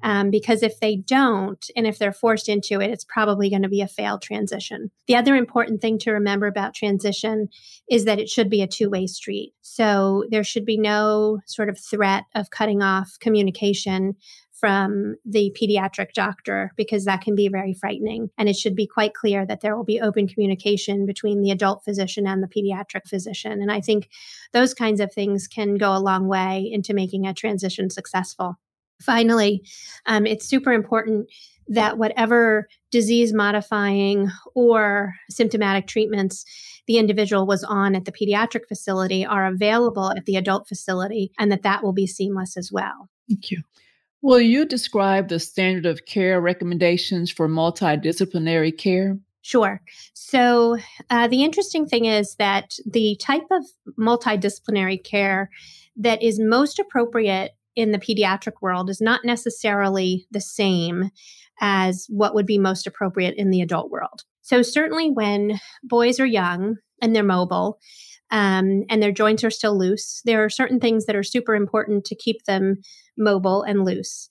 Um, 0.02 0.28
because 0.28 0.62
if 0.62 0.80
they 0.80 0.96
don't, 0.96 1.64
and 1.74 1.86
if 1.86 1.98
they're 1.98 2.12
forced 2.12 2.50
into 2.50 2.82
it, 2.82 2.90
it's 2.90 3.06
probably 3.06 3.48
going 3.48 3.62
to 3.62 3.70
be 3.70 3.80
a 3.80 3.88
failed 3.88 4.20
transition. 4.20 4.90
The 5.06 5.16
other 5.16 5.34
important 5.34 5.80
thing 5.80 5.98
to 6.00 6.12
remember 6.12 6.46
about 6.46 6.74
transition 6.74 7.48
is 7.90 8.04
that 8.04 8.18
it 8.18 8.28
should 8.28 8.50
be 8.50 8.60
a 8.60 8.66
two 8.66 8.90
way 8.90 9.06
street. 9.06 9.54
So 9.62 10.24
there 10.30 10.44
should 10.44 10.66
be 10.66 10.76
no 10.76 11.38
sort 11.46 11.70
of 11.70 11.78
threat 11.80 12.24
of 12.34 12.50
cutting 12.50 12.82
off 12.82 13.16
communication 13.18 14.16
from 14.54 15.16
the 15.24 15.54
pediatric 15.60 16.12
doctor 16.12 16.72
because 16.76 17.04
that 17.04 17.20
can 17.20 17.34
be 17.34 17.48
very 17.48 17.74
frightening. 17.74 18.30
And 18.38 18.48
it 18.48 18.56
should 18.56 18.76
be 18.76 18.86
quite 18.86 19.12
clear 19.12 19.44
that 19.44 19.60
there 19.60 19.76
will 19.76 19.84
be 19.84 20.00
open 20.00 20.28
communication 20.28 21.06
between 21.06 21.42
the 21.42 21.50
adult 21.50 21.84
physician 21.84 22.26
and 22.26 22.42
the 22.42 22.48
pediatric 22.48 23.08
physician. 23.08 23.60
And 23.60 23.72
I 23.72 23.80
think 23.80 24.08
those 24.52 24.72
kinds 24.72 25.00
of 25.00 25.12
things 25.12 25.48
can 25.48 25.76
go 25.76 25.94
a 25.94 25.98
long 25.98 26.28
way 26.28 26.70
into 26.72 26.94
making 26.94 27.26
a 27.26 27.34
transition 27.34 27.90
successful. 27.90 28.56
Finally, 29.02 29.62
um, 30.06 30.24
it's 30.24 30.46
super 30.46 30.72
important 30.72 31.28
that 31.66 31.98
whatever 31.98 32.68
disease 32.90 33.32
modifying 33.32 34.30
or 34.54 35.14
symptomatic 35.30 35.86
treatments 35.86 36.44
the 36.86 36.98
individual 36.98 37.46
was 37.46 37.64
on 37.64 37.94
at 37.94 38.04
the 38.04 38.12
pediatric 38.12 38.68
facility 38.68 39.24
are 39.24 39.46
available 39.46 40.10
at 40.10 40.26
the 40.26 40.36
adult 40.36 40.68
facility 40.68 41.32
and 41.38 41.50
that 41.50 41.62
that 41.62 41.82
will 41.82 41.94
be 41.94 42.06
seamless 42.06 42.56
as 42.56 42.70
well. 42.70 43.08
Thank 43.28 43.50
you. 43.50 43.62
Will 44.24 44.40
you 44.40 44.64
describe 44.64 45.28
the 45.28 45.38
standard 45.38 45.84
of 45.84 46.06
care 46.06 46.40
recommendations 46.40 47.30
for 47.30 47.46
multidisciplinary 47.46 48.74
care? 48.74 49.18
Sure. 49.42 49.82
So, 50.14 50.78
uh, 51.10 51.28
the 51.28 51.44
interesting 51.44 51.84
thing 51.84 52.06
is 52.06 52.36
that 52.36 52.72
the 52.86 53.18
type 53.20 53.44
of 53.50 53.66
multidisciplinary 54.00 55.04
care 55.04 55.50
that 55.96 56.22
is 56.22 56.40
most 56.40 56.78
appropriate 56.78 57.50
in 57.76 57.92
the 57.92 57.98
pediatric 57.98 58.54
world 58.62 58.88
is 58.88 59.02
not 59.02 59.26
necessarily 59.26 60.26
the 60.30 60.40
same 60.40 61.10
as 61.60 62.06
what 62.08 62.34
would 62.34 62.46
be 62.46 62.56
most 62.56 62.86
appropriate 62.86 63.34
in 63.36 63.50
the 63.50 63.60
adult 63.60 63.90
world. 63.90 64.22
So, 64.40 64.62
certainly 64.62 65.10
when 65.10 65.60
boys 65.82 66.18
are 66.18 66.24
young 66.24 66.76
and 67.02 67.14
they're 67.14 67.22
mobile 67.22 67.78
um, 68.30 68.84
and 68.88 69.02
their 69.02 69.12
joints 69.12 69.44
are 69.44 69.50
still 69.50 69.78
loose, 69.78 70.22
there 70.24 70.44
are 70.44 70.50
certain 70.50 70.80
things 70.80 71.06
that 71.06 71.16
are 71.16 71.22
super 71.22 71.54
important 71.54 72.04
to 72.06 72.16
keep 72.16 72.44
them 72.44 72.76
mobile 73.16 73.62
and 73.62 73.84
loose. 73.84 74.28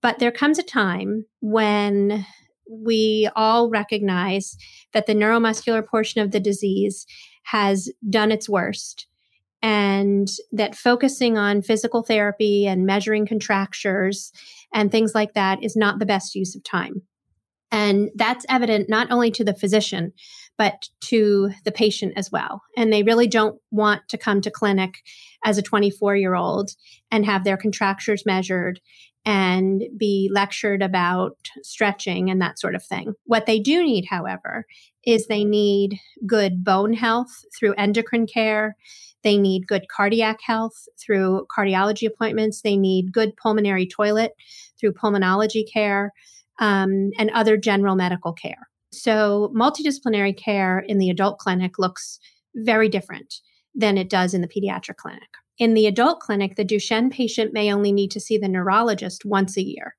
But 0.00 0.18
there 0.18 0.32
comes 0.32 0.58
a 0.58 0.62
time 0.62 1.26
when 1.40 2.24
we 2.70 3.28
all 3.36 3.68
recognize 3.68 4.56
that 4.92 5.06
the 5.06 5.14
neuromuscular 5.14 5.86
portion 5.86 6.22
of 6.22 6.30
the 6.30 6.40
disease 6.40 7.06
has 7.44 7.90
done 8.08 8.32
its 8.32 8.48
worst 8.48 9.06
and 9.62 10.28
that 10.52 10.74
focusing 10.74 11.38
on 11.38 11.62
physical 11.62 12.02
therapy 12.02 12.66
and 12.66 12.86
measuring 12.86 13.26
contractures 13.26 14.32
and 14.74 14.90
things 14.90 15.14
like 15.14 15.34
that 15.34 15.62
is 15.62 15.76
not 15.76 15.98
the 15.98 16.06
best 16.06 16.34
use 16.34 16.54
of 16.54 16.62
time. 16.64 17.02
And 17.70 18.10
that's 18.14 18.46
evident 18.48 18.88
not 18.88 19.10
only 19.10 19.30
to 19.32 19.44
the 19.44 19.54
physician, 19.54 20.12
but 20.56 20.88
to 21.00 21.50
the 21.64 21.72
patient 21.72 22.12
as 22.16 22.30
well. 22.30 22.62
And 22.76 22.92
they 22.92 23.02
really 23.02 23.26
don't 23.26 23.60
want 23.70 24.02
to 24.08 24.18
come 24.18 24.40
to 24.42 24.50
clinic 24.50 24.94
as 25.44 25.58
a 25.58 25.62
24 25.62 26.16
year 26.16 26.34
old 26.34 26.70
and 27.10 27.26
have 27.26 27.44
their 27.44 27.56
contractures 27.56 28.24
measured 28.24 28.80
and 29.26 29.84
be 29.96 30.30
lectured 30.32 30.82
about 30.82 31.36
stretching 31.62 32.30
and 32.30 32.40
that 32.42 32.58
sort 32.58 32.74
of 32.74 32.84
thing. 32.84 33.14
What 33.24 33.46
they 33.46 33.58
do 33.58 33.82
need, 33.82 34.06
however, 34.10 34.66
is 35.04 35.26
they 35.26 35.44
need 35.44 35.98
good 36.26 36.62
bone 36.62 36.92
health 36.92 37.44
through 37.58 37.74
endocrine 37.74 38.26
care. 38.26 38.76
They 39.22 39.38
need 39.38 39.66
good 39.66 39.86
cardiac 39.88 40.40
health 40.44 40.86
through 41.00 41.46
cardiology 41.56 42.06
appointments. 42.06 42.60
They 42.60 42.76
need 42.76 43.12
good 43.12 43.34
pulmonary 43.36 43.86
toilet 43.86 44.32
through 44.78 44.92
pulmonology 44.92 45.64
care 45.72 46.12
um, 46.60 47.10
and 47.18 47.30
other 47.30 47.56
general 47.56 47.96
medical 47.96 48.34
care. 48.34 48.68
So, 49.02 49.52
multidisciplinary 49.54 50.36
care 50.36 50.78
in 50.78 50.98
the 50.98 51.10
adult 51.10 51.38
clinic 51.38 51.78
looks 51.78 52.18
very 52.54 52.88
different 52.88 53.34
than 53.74 53.98
it 53.98 54.08
does 54.08 54.34
in 54.34 54.40
the 54.40 54.48
pediatric 54.48 54.96
clinic. 54.96 55.28
In 55.58 55.74
the 55.74 55.86
adult 55.86 56.20
clinic, 56.20 56.56
the 56.56 56.64
Duchenne 56.64 57.10
patient 57.12 57.52
may 57.52 57.72
only 57.72 57.92
need 57.92 58.10
to 58.12 58.20
see 58.20 58.38
the 58.38 58.48
neurologist 58.48 59.24
once 59.24 59.56
a 59.56 59.62
year. 59.62 59.94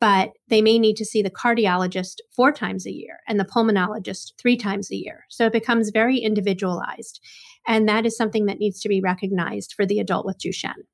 but 0.00 0.30
they 0.48 0.62
may 0.62 0.78
need 0.78 0.96
to 0.96 1.04
see 1.04 1.22
the 1.22 1.30
cardiologist 1.30 2.16
four 2.34 2.50
times 2.50 2.86
a 2.86 2.92
year 2.92 3.18
and 3.28 3.38
the 3.38 3.44
pulmonologist 3.44 4.32
three 4.38 4.56
times 4.56 4.90
a 4.90 4.96
year. 4.96 5.26
So 5.28 5.46
it 5.46 5.52
becomes 5.52 5.90
very 5.90 6.18
individualized. 6.18 7.20
And 7.68 7.88
that 7.88 8.06
is 8.06 8.16
something 8.16 8.46
that 8.46 8.58
needs 8.58 8.80
to 8.80 8.88
be 8.88 9.00
recognized 9.00 9.74
for 9.76 9.84
the 9.84 10.00
adult 10.00 10.24
with 10.24 10.38
Duchenne. 10.38 10.86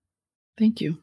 Thank 0.58 0.80
you. 0.80 0.98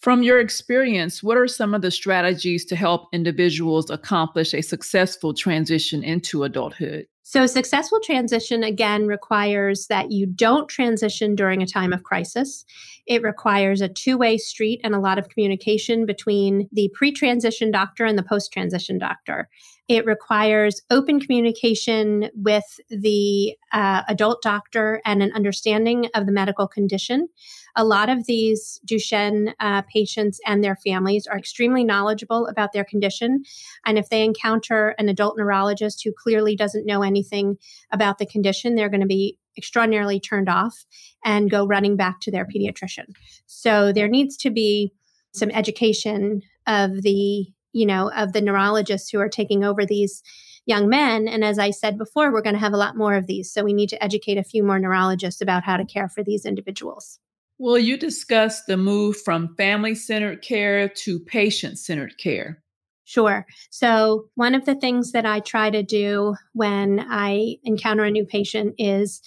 From 0.00 0.22
your 0.22 0.38
experience, 0.38 1.22
what 1.22 1.36
are 1.36 1.48
some 1.48 1.74
of 1.74 1.82
the 1.82 1.90
strategies 1.90 2.64
to 2.66 2.76
help 2.76 3.08
individuals 3.12 3.90
accomplish 3.90 4.54
a 4.54 4.62
successful 4.62 5.34
transition 5.34 6.04
into 6.04 6.44
adulthood? 6.44 7.06
So, 7.22 7.46
successful 7.46 7.98
transition 8.04 8.62
again 8.62 9.08
requires 9.08 9.88
that 9.88 10.12
you 10.12 10.26
don't 10.26 10.68
transition 10.68 11.34
during 11.34 11.60
a 11.60 11.66
time 11.66 11.92
of 11.92 12.04
crisis. 12.04 12.64
It 13.06 13.22
requires 13.22 13.80
a 13.80 13.88
two 13.88 14.16
way 14.16 14.38
street 14.38 14.80
and 14.84 14.94
a 14.94 15.00
lot 15.00 15.18
of 15.18 15.28
communication 15.28 16.06
between 16.06 16.68
the 16.70 16.88
pre 16.94 17.10
transition 17.10 17.72
doctor 17.72 18.04
and 18.04 18.16
the 18.16 18.22
post 18.22 18.52
transition 18.52 18.98
doctor. 18.98 19.48
It 19.88 20.04
requires 20.04 20.82
open 20.90 21.20
communication 21.20 22.28
with 22.34 22.64
the 22.90 23.56
uh, 23.72 24.02
adult 24.08 24.42
doctor 24.42 25.00
and 25.04 25.22
an 25.22 25.32
understanding 25.32 26.08
of 26.14 26.26
the 26.26 26.32
medical 26.32 26.66
condition. 26.66 27.28
A 27.76 27.84
lot 27.84 28.08
of 28.08 28.26
these 28.26 28.80
Duchenne 28.84 29.52
uh, 29.60 29.82
patients 29.82 30.40
and 30.44 30.64
their 30.64 30.76
families 30.76 31.28
are 31.28 31.38
extremely 31.38 31.84
knowledgeable 31.84 32.48
about 32.48 32.72
their 32.72 32.84
condition. 32.84 33.44
And 33.84 33.96
if 33.96 34.08
they 34.08 34.24
encounter 34.24 34.96
an 34.98 35.08
adult 35.08 35.36
neurologist 35.38 36.02
who 36.02 36.12
clearly 36.12 36.56
doesn't 36.56 36.86
know 36.86 37.02
anything 37.02 37.56
about 37.92 38.18
the 38.18 38.26
condition, 38.26 38.74
they're 38.74 38.88
going 38.88 39.02
to 39.02 39.06
be 39.06 39.38
extraordinarily 39.56 40.18
turned 40.18 40.48
off 40.48 40.84
and 41.24 41.50
go 41.50 41.64
running 41.64 41.96
back 41.96 42.20
to 42.22 42.30
their 42.30 42.46
pediatrician. 42.46 43.06
So 43.46 43.92
there 43.92 44.08
needs 44.08 44.36
to 44.38 44.50
be 44.50 44.92
some 45.32 45.50
education 45.50 46.42
of 46.66 47.02
the 47.02 47.46
you 47.76 47.84
know, 47.84 48.10
of 48.12 48.32
the 48.32 48.40
neurologists 48.40 49.10
who 49.10 49.20
are 49.20 49.28
taking 49.28 49.62
over 49.62 49.84
these 49.84 50.22
young 50.64 50.88
men. 50.88 51.28
And 51.28 51.44
as 51.44 51.58
I 51.58 51.70
said 51.70 51.98
before, 51.98 52.32
we're 52.32 52.40
going 52.40 52.54
to 52.54 52.60
have 52.60 52.72
a 52.72 52.78
lot 52.78 52.96
more 52.96 53.14
of 53.14 53.26
these. 53.26 53.52
So 53.52 53.62
we 53.62 53.74
need 53.74 53.90
to 53.90 54.02
educate 54.02 54.38
a 54.38 54.42
few 54.42 54.62
more 54.62 54.78
neurologists 54.78 55.42
about 55.42 55.62
how 55.62 55.76
to 55.76 55.84
care 55.84 56.08
for 56.08 56.24
these 56.24 56.46
individuals. 56.46 57.20
Will 57.58 57.78
you 57.78 57.98
discuss 57.98 58.64
the 58.64 58.78
move 58.78 59.20
from 59.20 59.54
family 59.56 59.94
centered 59.94 60.40
care 60.40 60.88
to 60.88 61.20
patient 61.20 61.78
centered 61.78 62.16
care? 62.16 62.62
Sure. 63.04 63.46
So, 63.70 64.28
one 64.34 64.54
of 64.54 64.64
the 64.64 64.74
things 64.74 65.12
that 65.12 65.24
I 65.24 65.38
try 65.38 65.70
to 65.70 65.82
do 65.82 66.34
when 66.54 67.06
I 67.08 67.56
encounter 67.62 68.02
a 68.02 68.10
new 68.10 68.26
patient 68.26 68.74
is 68.78 69.22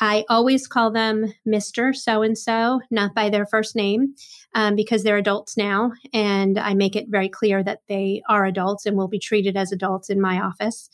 I 0.00 0.24
always 0.30 0.66
call 0.66 0.90
them 0.90 1.32
Mr. 1.46 1.94
So 1.94 2.22
and 2.22 2.36
so, 2.36 2.80
not 2.90 3.14
by 3.14 3.28
their 3.28 3.46
first 3.46 3.76
name, 3.76 4.14
um, 4.54 4.74
because 4.74 5.02
they're 5.02 5.18
adults 5.18 5.56
now. 5.56 5.92
And 6.14 6.58
I 6.58 6.74
make 6.74 6.96
it 6.96 7.06
very 7.08 7.28
clear 7.28 7.62
that 7.62 7.80
they 7.88 8.22
are 8.28 8.46
adults 8.46 8.86
and 8.86 8.96
will 8.96 9.08
be 9.08 9.18
treated 9.18 9.56
as 9.56 9.72
adults 9.72 10.08
in 10.08 10.20
my 10.20 10.40
office. 10.40 10.88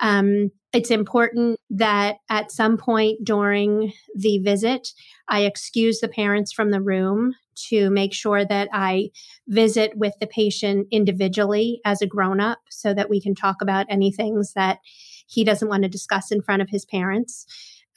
Um, 0.00 0.50
it's 0.72 0.90
important 0.90 1.58
that 1.70 2.16
at 2.30 2.52
some 2.52 2.76
point 2.76 3.24
during 3.24 3.92
the 4.14 4.38
visit, 4.38 4.88
I 5.28 5.40
excuse 5.40 6.00
the 6.00 6.08
parents 6.08 6.52
from 6.52 6.70
the 6.70 6.80
room 6.80 7.34
to 7.70 7.90
make 7.90 8.14
sure 8.14 8.44
that 8.44 8.68
I 8.72 9.10
visit 9.48 9.96
with 9.96 10.14
the 10.20 10.26
patient 10.26 10.86
individually 10.90 11.80
as 11.84 12.00
a 12.02 12.06
grown 12.06 12.40
up 12.40 12.60
so 12.70 12.94
that 12.94 13.10
we 13.10 13.20
can 13.20 13.34
talk 13.34 13.56
about 13.60 13.86
any 13.88 14.12
things 14.12 14.52
that 14.54 14.78
he 15.26 15.44
doesn't 15.44 15.68
want 15.68 15.82
to 15.82 15.88
discuss 15.88 16.30
in 16.30 16.42
front 16.42 16.62
of 16.62 16.70
his 16.70 16.84
parents. 16.84 17.46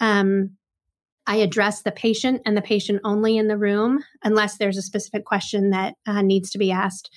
Um, 0.02 0.58
I 1.28 1.38
address 1.38 1.84
the 1.84 1.92
patient 1.92 2.42
and 2.46 2.58
the 2.58 2.62
patient 2.62 3.00
only 3.06 3.38
in 3.38 3.48
the 3.48 3.58
room, 3.58 4.04
unless 4.24 4.58
there's 4.58 4.78
a 4.78 4.82
specific 4.82 5.24
question 5.24 5.70
that 5.70 5.96
uh, 6.06 6.22
needs 6.22 6.50
to 6.52 6.58
be 6.58 6.72
asked 6.72 7.10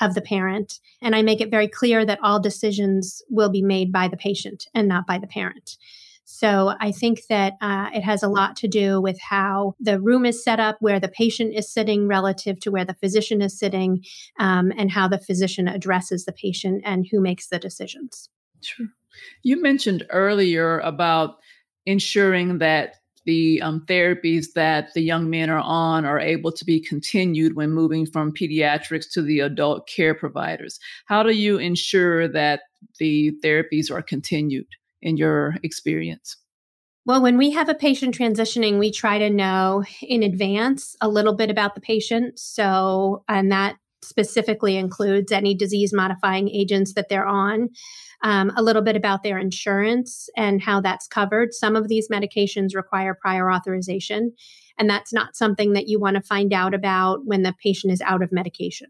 of 0.00 0.14
the 0.14 0.22
parent. 0.22 0.80
And 1.02 1.14
I 1.14 1.22
make 1.22 1.40
it 1.40 1.50
very 1.50 1.68
clear 1.68 2.04
that 2.06 2.18
all 2.22 2.40
decisions 2.40 3.22
will 3.28 3.50
be 3.50 3.62
made 3.62 3.92
by 3.92 4.08
the 4.08 4.16
patient 4.16 4.66
and 4.74 4.88
not 4.88 5.06
by 5.06 5.18
the 5.18 5.26
parent. 5.26 5.76
So 6.24 6.74
I 6.80 6.92
think 6.92 7.26
that 7.28 7.54
uh, 7.60 7.90
it 7.92 8.02
has 8.02 8.22
a 8.22 8.28
lot 8.28 8.56
to 8.58 8.68
do 8.68 9.00
with 9.00 9.20
how 9.20 9.74
the 9.80 10.00
room 10.00 10.24
is 10.24 10.42
set 10.42 10.60
up, 10.60 10.76
where 10.80 11.00
the 11.00 11.08
patient 11.08 11.54
is 11.54 11.70
sitting 11.70 12.06
relative 12.06 12.60
to 12.60 12.70
where 12.70 12.84
the 12.84 12.94
physician 12.94 13.42
is 13.42 13.58
sitting, 13.58 14.04
um, 14.38 14.72
and 14.78 14.92
how 14.92 15.08
the 15.08 15.18
physician 15.18 15.66
addresses 15.66 16.24
the 16.24 16.32
patient 16.32 16.82
and 16.84 17.06
who 17.10 17.20
makes 17.20 17.48
the 17.48 17.58
decisions. 17.58 18.30
Sure. 18.62 18.86
You 19.42 19.60
mentioned 19.60 20.06
earlier 20.08 20.78
about 20.78 21.40
ensuring 21.86 22.58
that 22.58 22.96
the 23.26 23.60
um, 23.62 23.84
therapies 23.86 24.46
that 24.54 24.94
the 24.94 25.02
young 25.02 25.28
men 25.28 25.50
are 25.50 25.60
on 25.60 26.04
are 26.04 26.18
able 26.18 26.50
to 26.52 26.64
be 26.64 26.80
continued 26.80 27.54
when 27.54 27.70
moving 27.70 28.06
from 28.06 28.32
pediatrics 28.32 29.10
to 29.12 29.22
the 29.22 29.40
adult 29.40 29.86
care 29.86 30.14
providers. 30.14 30.78
How 31.06 31.22
do 31.22 31.30
you 31.30 31.58
ensure 31.58 32.28
that 32.28 32.62
the 32.98 33.32
therapies 33.44 33.90
are 33.90 34.02
continued 34.02 34.66
in 35.02 35.16
your 35.16 35.56
experience? 35.62 36.36
Well, 37.06 37.22
when 37.22 37.38
we 37.38 37.50
have 37.50 37.68
a 37.68 37.74
patient 37.74 38.16
transitioning, 38.16 38.78
we 38.78 38.90
try 38.90 39.18
to 39.18 39.30
know 39.30 39.84
in 40.02 40.22
advance 40.22 40.96
a 41.00 41.08
little 41.08 41.34
bit 41.34 41.50
about 41.50 41.74
the 41.74 41.80
patient. 41.80 42.38
So, 42.38 43.24
and 43.28 43.50
that 43.52 43.76
specifically 44.02 44.76
includes 44.76 45.32
any 45.32 45.54
disease 45.54 45.92
modifying 45.92 46.48
agents 46.48 46.94
that 46.94 47.08
they're 47.08 47.26
on 47.26 47.68
um, 48.22 48.52
a 48.56 48.62
little 48.62 48.82
bit 48.82 48.96
about 48.96 49.22
their 49.22 49.38
insurance 49.38 50.28
and 50.36 50.62
how 50.62 50.80
that's 50.80 51.06
covered. 51.06 51.54
Some 51.54 51.76
of 51.76 51.88
these 51.88 52.08
medications 52.08 52.74
require 52.74 53.18
prior 53.20 53.50
authorization, 53.50 54.32
and 54.78 54.88
that's 54.88 55.12
not 55.12 55.36
something 55.36 55.72
that 55.72 55.88
you 55.88 55.98
want 56.00 56.16
to 56.16 56.22
find 56.22 56.52
out 56.52 56.74
about 56.74 57.20
when 57.24 57.42
the 57.42 57.54
patient 57.62 57.92
is 57.92 58.00
out 58.02 58.22
of 58.22 58.32
medication, 58.32 58.88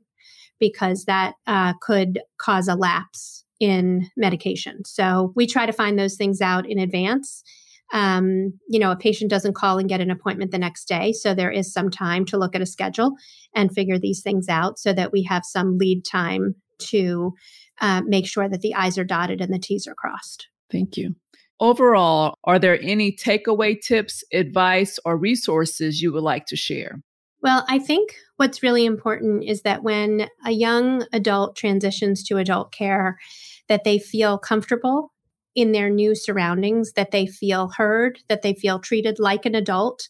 because 0.59 1.05
that 1.05 1.35
uh, 1.47 1.75
could 1.81 2.21
cause 2.39 2.69
a 2.69 2.75
lapse 2.75 3.45
in 3.61 4.09
medication. 4.17 4.85
So 4.85 5.33
we 5.37 5.47
try 5.47 5.67
to 5.67 5.73
find 5.73 5.99
those 5.99 6.17
things 6.17 6.41
out 6.41 6.69
in 6.69 6.79
advance. 6.79 7.43
Um, 7.93 8.53
you 8.69 8.79
know, 8.79 8.93
a 8.93 8.97
patient 8.97 9.31
doesn't 9.31 9.55
call 9.55 9.79
and 9.79 9.89
get 9.89 10.01
an 10.01 10.11
appointment 10.11 10.51
the 10.53 10.59
next 10.59 10.87
day. 10.87 11.13
So 11.13 11.35
there 11.35 11.51
is 11.51 11.73
some 11.73 11.91
time 11.91 12.25
to 12.27 12.39
look 12.39 12.55
at 12.55 12.63
a 12.63 12.67
schedule 12.67 13.13
and 13.55 13.75
figure 13.75 13.99
these 13.99 14.23
things 14.23 14.49
out 14.49 14.79
so 14.79 14.93
that 14.93 15.13
we 15.13 15.23
have 15.25 15.45
some 15.45 15.77
lead 15.77 16.05
time 16.05 16.55
to 16.79 17.35
uh, 17.81 18.03
make 18.07 18.27
sure 18.27 18.49
that 18.49 18.61
the 18.61 18.75
I's 18.75 18.99
are 18.99 19.05
dotted 19.05 19.41
and 19.41 19.53
the 19.53 19.59
T's 19.59 19.87
are 19.87 19.95
crossed. 19.95 20.49
Thank 20.71 20.97
you. 20.97 21.17
Overall, 21.59 22.35
are 22.45 22.59
there 22.59 22.81
any 22.81 23.13
takeaway 23.13 23.79
tips, 23.81 24.25
advice, 24.33 24.99
or 25.05 25.17
resources 25.17 26.01
you 26.01 26.13
would 26.13 26.23
like 26.23 26.47
to 26.47 26.57
share? 26.57 27.03
Well, 27.43 27.65
I 27.69 27.79
think 27.79 28.15
what's 28.37 28.63
really 28.63 28.85
important 28.85 29.45
is 29.45 29.63
that 29.63 29.83
when 29.83 30.29
a 30.45 30.53
young 30.53 31.07
adult 31.13 31.57
transitions 31.57 32.23
to 32.25 32.37
adult 32.37 32.73
care, 32.73 33.19
that 33.69 33.85
they 33.85 33.99
feel 33.99 34.39
comfortable 34.39 35.13
in 35.61 35.73
their 35.73 35.91
new 35.91 36.15
surroundings, 36.15 36.93
that 36.93 37.11
they 37.11 37.27
feel 37.27 37.69
heard, 37.77 38.19
that 38.29 38.43
they 38.43 38.55
feel 38.55 38.79
treated 38.79 39.19
like 39.19 39.47
an 39.47 39.55
adult, 39.55 40.09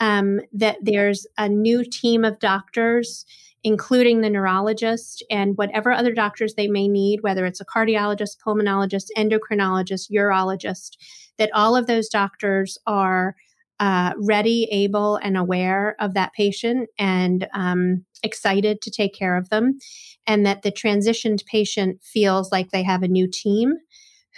um, 0.00 0.40
that 0.52 0.78
there's 0.82 1.26
a 1.36 1.48
new 1.48 1.84
team 1.84 2.24
of 2.24 2.38
doctors 2.38 3.24
including 3.64 4.20
the 4.20 4.30
neurologist 4.30 5.24
and 5.30 5.56
whatever 5.56 5.92
other 5.92 6.14
doctors 6.14 6.54
they 6.54 6.68
may 6.68 6.86
need, 6.86 7.20
whether 7.22 7.44
it's 7.44 7.60
a 7.60 7.64
cardiologist, 7.64 8.38
pulmonologist, 8.44 9.06
endocrinologist, 9.16 10.10
urologist, 10.10 10.96
that 11.38 11.50
all 11.52 11.76
of 11.76 11.86
those 11.86 12.08
doctors 12.08 12.78
are 12.86 13.34
uh, 13.80 14.12
ready, 14.18 14.68
able, 14.72 15.16
and 15.16 15.36
aware 15.36 15.96
of 16.00 16.14
that 16.14 16.32
patient 16.32 16.88
and 16.98 17.46
um, 17.54 18.04
excited 18.22 18.80
to 18.82 18.90
take 18.90 19.14
care 19.14 19.36
of 19.36 19.50
them. 19.50 19.78
And 20.26 20.44
that 20.46 20.62
the 20.62 20.72
transitioned 20.72 21.44
patient 21.46 22.02
feels 22.02 22.50
like 22.50 22.70
they 22.70 22.82
have 22.82 23.02
a 23.02 23.08
new 23.08 23.28
team 23.30 23.74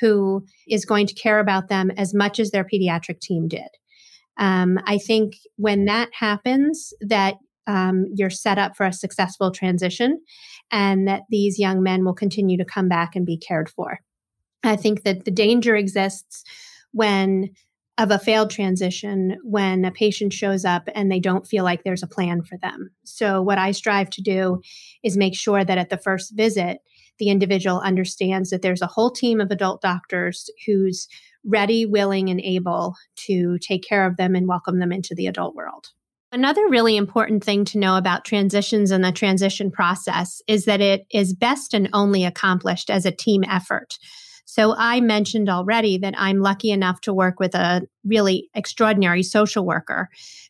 who 0.01 0.45
is 0.69 0.85
going 0.85 1.07
to 1.07 1.15
care 1.15 1.39
about 1.39 1.69
them 1.69 1.91
as 1.97 2.15
much 2.15 2.39
as 2.39 2.51
their 2.51 2.65
pediatric 2.65 3.21
team 3.21 3.49
did. 3.49 3.69
Um, 4.39 4.79
I 4.87 4.99
think 4.99 5.35
when 5.57 5.85
that 5.85 6.09
happens, 6.13 6.93
that 7.01 7.35
um, 7.67 8.07
you're 8.15 8.31
set 8.31 8.59
up 8.59 8.77
for 8.77 8.87
a 8.87 8.93
successful 8.93 9.51
transition 9.51 10.21
and 10.73 11.07
that 11.07 11.23
these 11.29 11.59
young 11.59 11.83
men 11.83 12.05
will 12.05 12.15
continue 12.15 12.57
to 12.57 12.65
come 12.65 12.89
back 12.89 13.15
and 13.15 13.27
be 13.27 13.37
cared 13.37 13.69
for. 13.69 13.99
I 14.65 14.77
think 14.77 15.05
that 15.05 15.25
the 15.25 15.31
danger 15.31 15.77
exists 15.77 16.43
when 16.93 17.51
of 17.99 18.11
a 18.11 18.19
failed 18.19 18.51
transition 18.51 19.37
when 19.45 19.85
a 19.85 19.91
patient 19.91 20.33
shows 20.33 20.65
up 20.65 20.89
and 20.95 21.13
they 21.13 21.21
don't 21.21 21.47
feel 21.47 21.65
like 21.65 21.85
there's 21.85 22.03
a 22.03 22.09
plan 22.09 22.43
for 22.43 22.57
them. 22.57 22.91
So, 23.05 23.43
what 23.43 23.59
I 23.59 23.73
strive 23.73 24.09
to 24.11 24.23
do 24.23 24.63
is 25.05 25.19
make 25.19 25.37
sure 25.37 25.65
that 25.65 25.77
at 25.77 25.91
the 25.91 25.99
first 25.99 26.35
visit, 26.35 26.79
the 27.21 27.29
individual 27.29 27.79
understands 27.79 28.51
that 28.51 28.63
there's 28.63 28.83
a 28.83 28.89
whole 28.89 29.11
team 29.11 29.41
of 29.41 29.53
adult 29.53 29.81
doctors 29.81 30.51
who's 30.67 31.07
ready, 31.45 31.87
willing, 31.87 32.29
and 32.31 32.41
able 32.41 32.97
to 33.15 33.59
take 33.59 33.85
care 33.85 34.07
of 34.07 34.17
them 34.17 34.35
and 34.35 34.49
welcome 34.49 34.81
them 34.81 34.91
into 34.91 35.15
the 35.15 35.29
adult 35.29 35.55
world. 35.55 35.91
Another 36.33 36.69
really 36.69 36.97
important 36.97 37.45
thing 37.45 37.65
to 37.67 37.79
know 37.79 37.97
about 37.97 38.25
transitions 38.25 38.91
and 38.91 39.05
the 39.05 39.13
transition 39.13 39.71
process 39.71 40.41
is 40.47 40.65
that 40.65 40.81
it 40.81 41.07
is 41.11 41.35
best 41.35 41.75
and 41.75 41.89
only 41.93 42.25
accomplished 42.25 42.89
as 42.89 43.05
a 43.05 43.11
team 43.11 43.45
effort. 43.45 43.99
So, 44.45 44.75
I 44.77 45.01
mentioned 45.01 45.49
already 45.49 45.99
that 45.99 46.15
I'm 46.17 46.41
lucky 46.41 46.73
enough 46.73 47.01
to 47.03 47.15
work 47.15 47.39
with 47.39 47.55
a 47.55 47.83
really 48.05 48.49
extraordinary 48.55 49.23
social 49.23 49.65
worker 49.65 50.09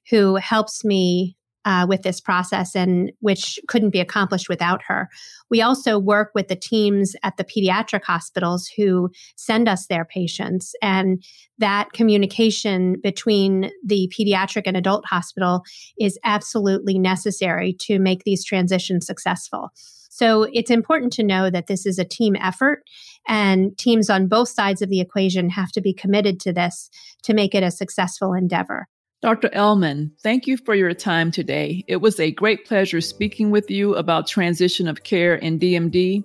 who 0.08 0.36
helps 0.36 0.84
me 0.84 1.36
uh, 1.70 1.86
with 1.86 2.02
this 2.02 2.20
process 2.20 2.74
and 2.74 3.12
which 3.20 3.60
couldn't 3.68 3.90
be 3.90 4.00
accomplished 4.00 4.48
without 4.48 4.82
her. 4.82 5.08
We 5.50 5.62
also 5.62 6.00
work 6.00 6.32
with 6.34 6.48
the 6.48 6.56
teams 6.56 7.14
at 7.22 7.36
the 7.36 7.44
pediatric 7.44 8.02
hospitals 8.02 8.68
who 8.76 9.08
send 9.36 9.68
us 9.68 9.86
their 9.86 10.04
patients. 10.04 10.74
And 10.82 11.22
that 11.58 11.92
communication 11.92 12.96
between 13.00 13.70
the 13.86 14.12
pediatric 14.18 14.64
and 14.66 14.76
adult 14.76 15.04
hospital 15.06 15.62
is 15.96 16.18
absolutely 16.24 16.98
necessary 16.98 17.76
to 17.82 18.00
make 18.00 18.24
these 18.24 18.44
transitions 18.44 19.06
successful. 19.06 19.70
So 20.08 20.48
it's 20.52 20.72
important 20.72 21.12
to 21.14 21.22
know 21.22 21.50
that 21.50 21.68
this 21.68 21.86
is 21.86 22.00
a 22.00 22.04
team 22.04 22.34
effort 22.34 22.82
and 23.28 23.78
teams 23.78 24.10
on 24.10 24.26
both 24.26 24.48
sides 24.48 24.82
of 24.82 24.88
the 24.88 25.00
equation 25.00 25.50
have 25.50 25.70
to 25.72 25.80
be 25.80 25.94
committed 25.94 26.40
to 26.40 26.52
this 26.52 26.90
to 27.22 27.32
make 27.32 27.54
it 27.54 27.62
a 27.62 27.70
successful 27.70 28.32
endeavor. 28.34 28.88
Dr. 29.22 29.50
Elman, 29.52 30.12
thank 30.22 30.46
you 30.46 30.56
for 30.56 30.74
your 30.74 30.94
time 30.94 31.30
today. 31.30 31.84
It 31.86 31.96
was 31.96 32.18
a 32.18 32.30
great 32.30 32.64
pleasure 32.64 33.02
speaking 33.02 33.50
with 33.50 33.70
you 33.70 33.94
about 33.96 34.26
transition 34.26 34.88
of 34.88 35.02
care 35.02 35.34
in 35.34 35.58
DMD. 35.58 36.24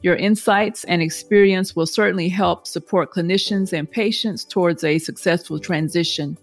Your 0.00 0.16
insights 0.16 0.84
and 0.84 1.02
experience 1.02 1.76
will 1.76 1.84
certainly 1.84 2.30
help 2.30 2.66
support 2.66 3.12
clinicians 3.12 3.74
and 3.74 3.90
patients 3.90 4.46
towards 4.46 4.84
a 4.84 4.98
successful 4.98 5.60
transition. 5.60 6.38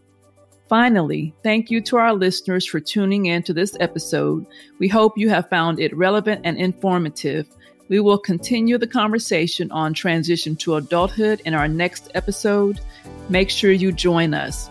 Finally, 0.70 1.34
thank 1.42 1.72
you 1.72 1.82
to 1.82 1.98
our 1.98 2.14
listeners 2.14 2.64
for 2.64 2.80
tuning 2.80 3.26
in 3.26 3.42
to 3.42 3.54
this 3.54 3.76
episode. 3.80 4.46
We 4.78 4.88
hope 4.88 5.18
you 5.18 5.30
have 5.30 5.50
found 5.50 5.80
it 5.80 5.98
relevant 5.98 6.42
and 6.44 6.60
informative. 6.60 7.48
We 7.90 8.02
will 8.02 8.20
continue 8.20 8.78
the 8.78 8.86
conversation 8.86 9.72
on 9.72 9.96
transition 9.96 10.58
to 10.58 10.76
adulthood 10.76 11.42
in 11.44 11.56
our 11.56 11.68
next 11.68 12.12
episode. 12.14 12.82
Make 13.30 13.50
sure 13.50 13.72
you 13.72 13.92
join 13.92 14.36
us. 14.36 14.70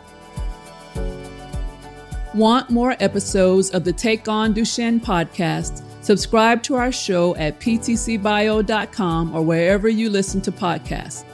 Want 2.37 2.69
more 2.69 2.95
episodes 3.01 3.71
of 3.71 3.85
the 3.85 3.95
Take 3.95 4.29
On 4.29 4.53
Duchenne 4.53 5.01
podcast? 5.01 5.83
Subscribe 6.05 6.63
to 6.65 6.75
our 6.75 6.93
show 6.93 7.35
at 7.37 7.59
ptcbio.com 7.61 9.35
or 9.35 9.41
wherever 9.41 9.89
you 9.89 10.11
listen 10.11 10.43
to 10.43 10.53
podcasts. 10.53 11.25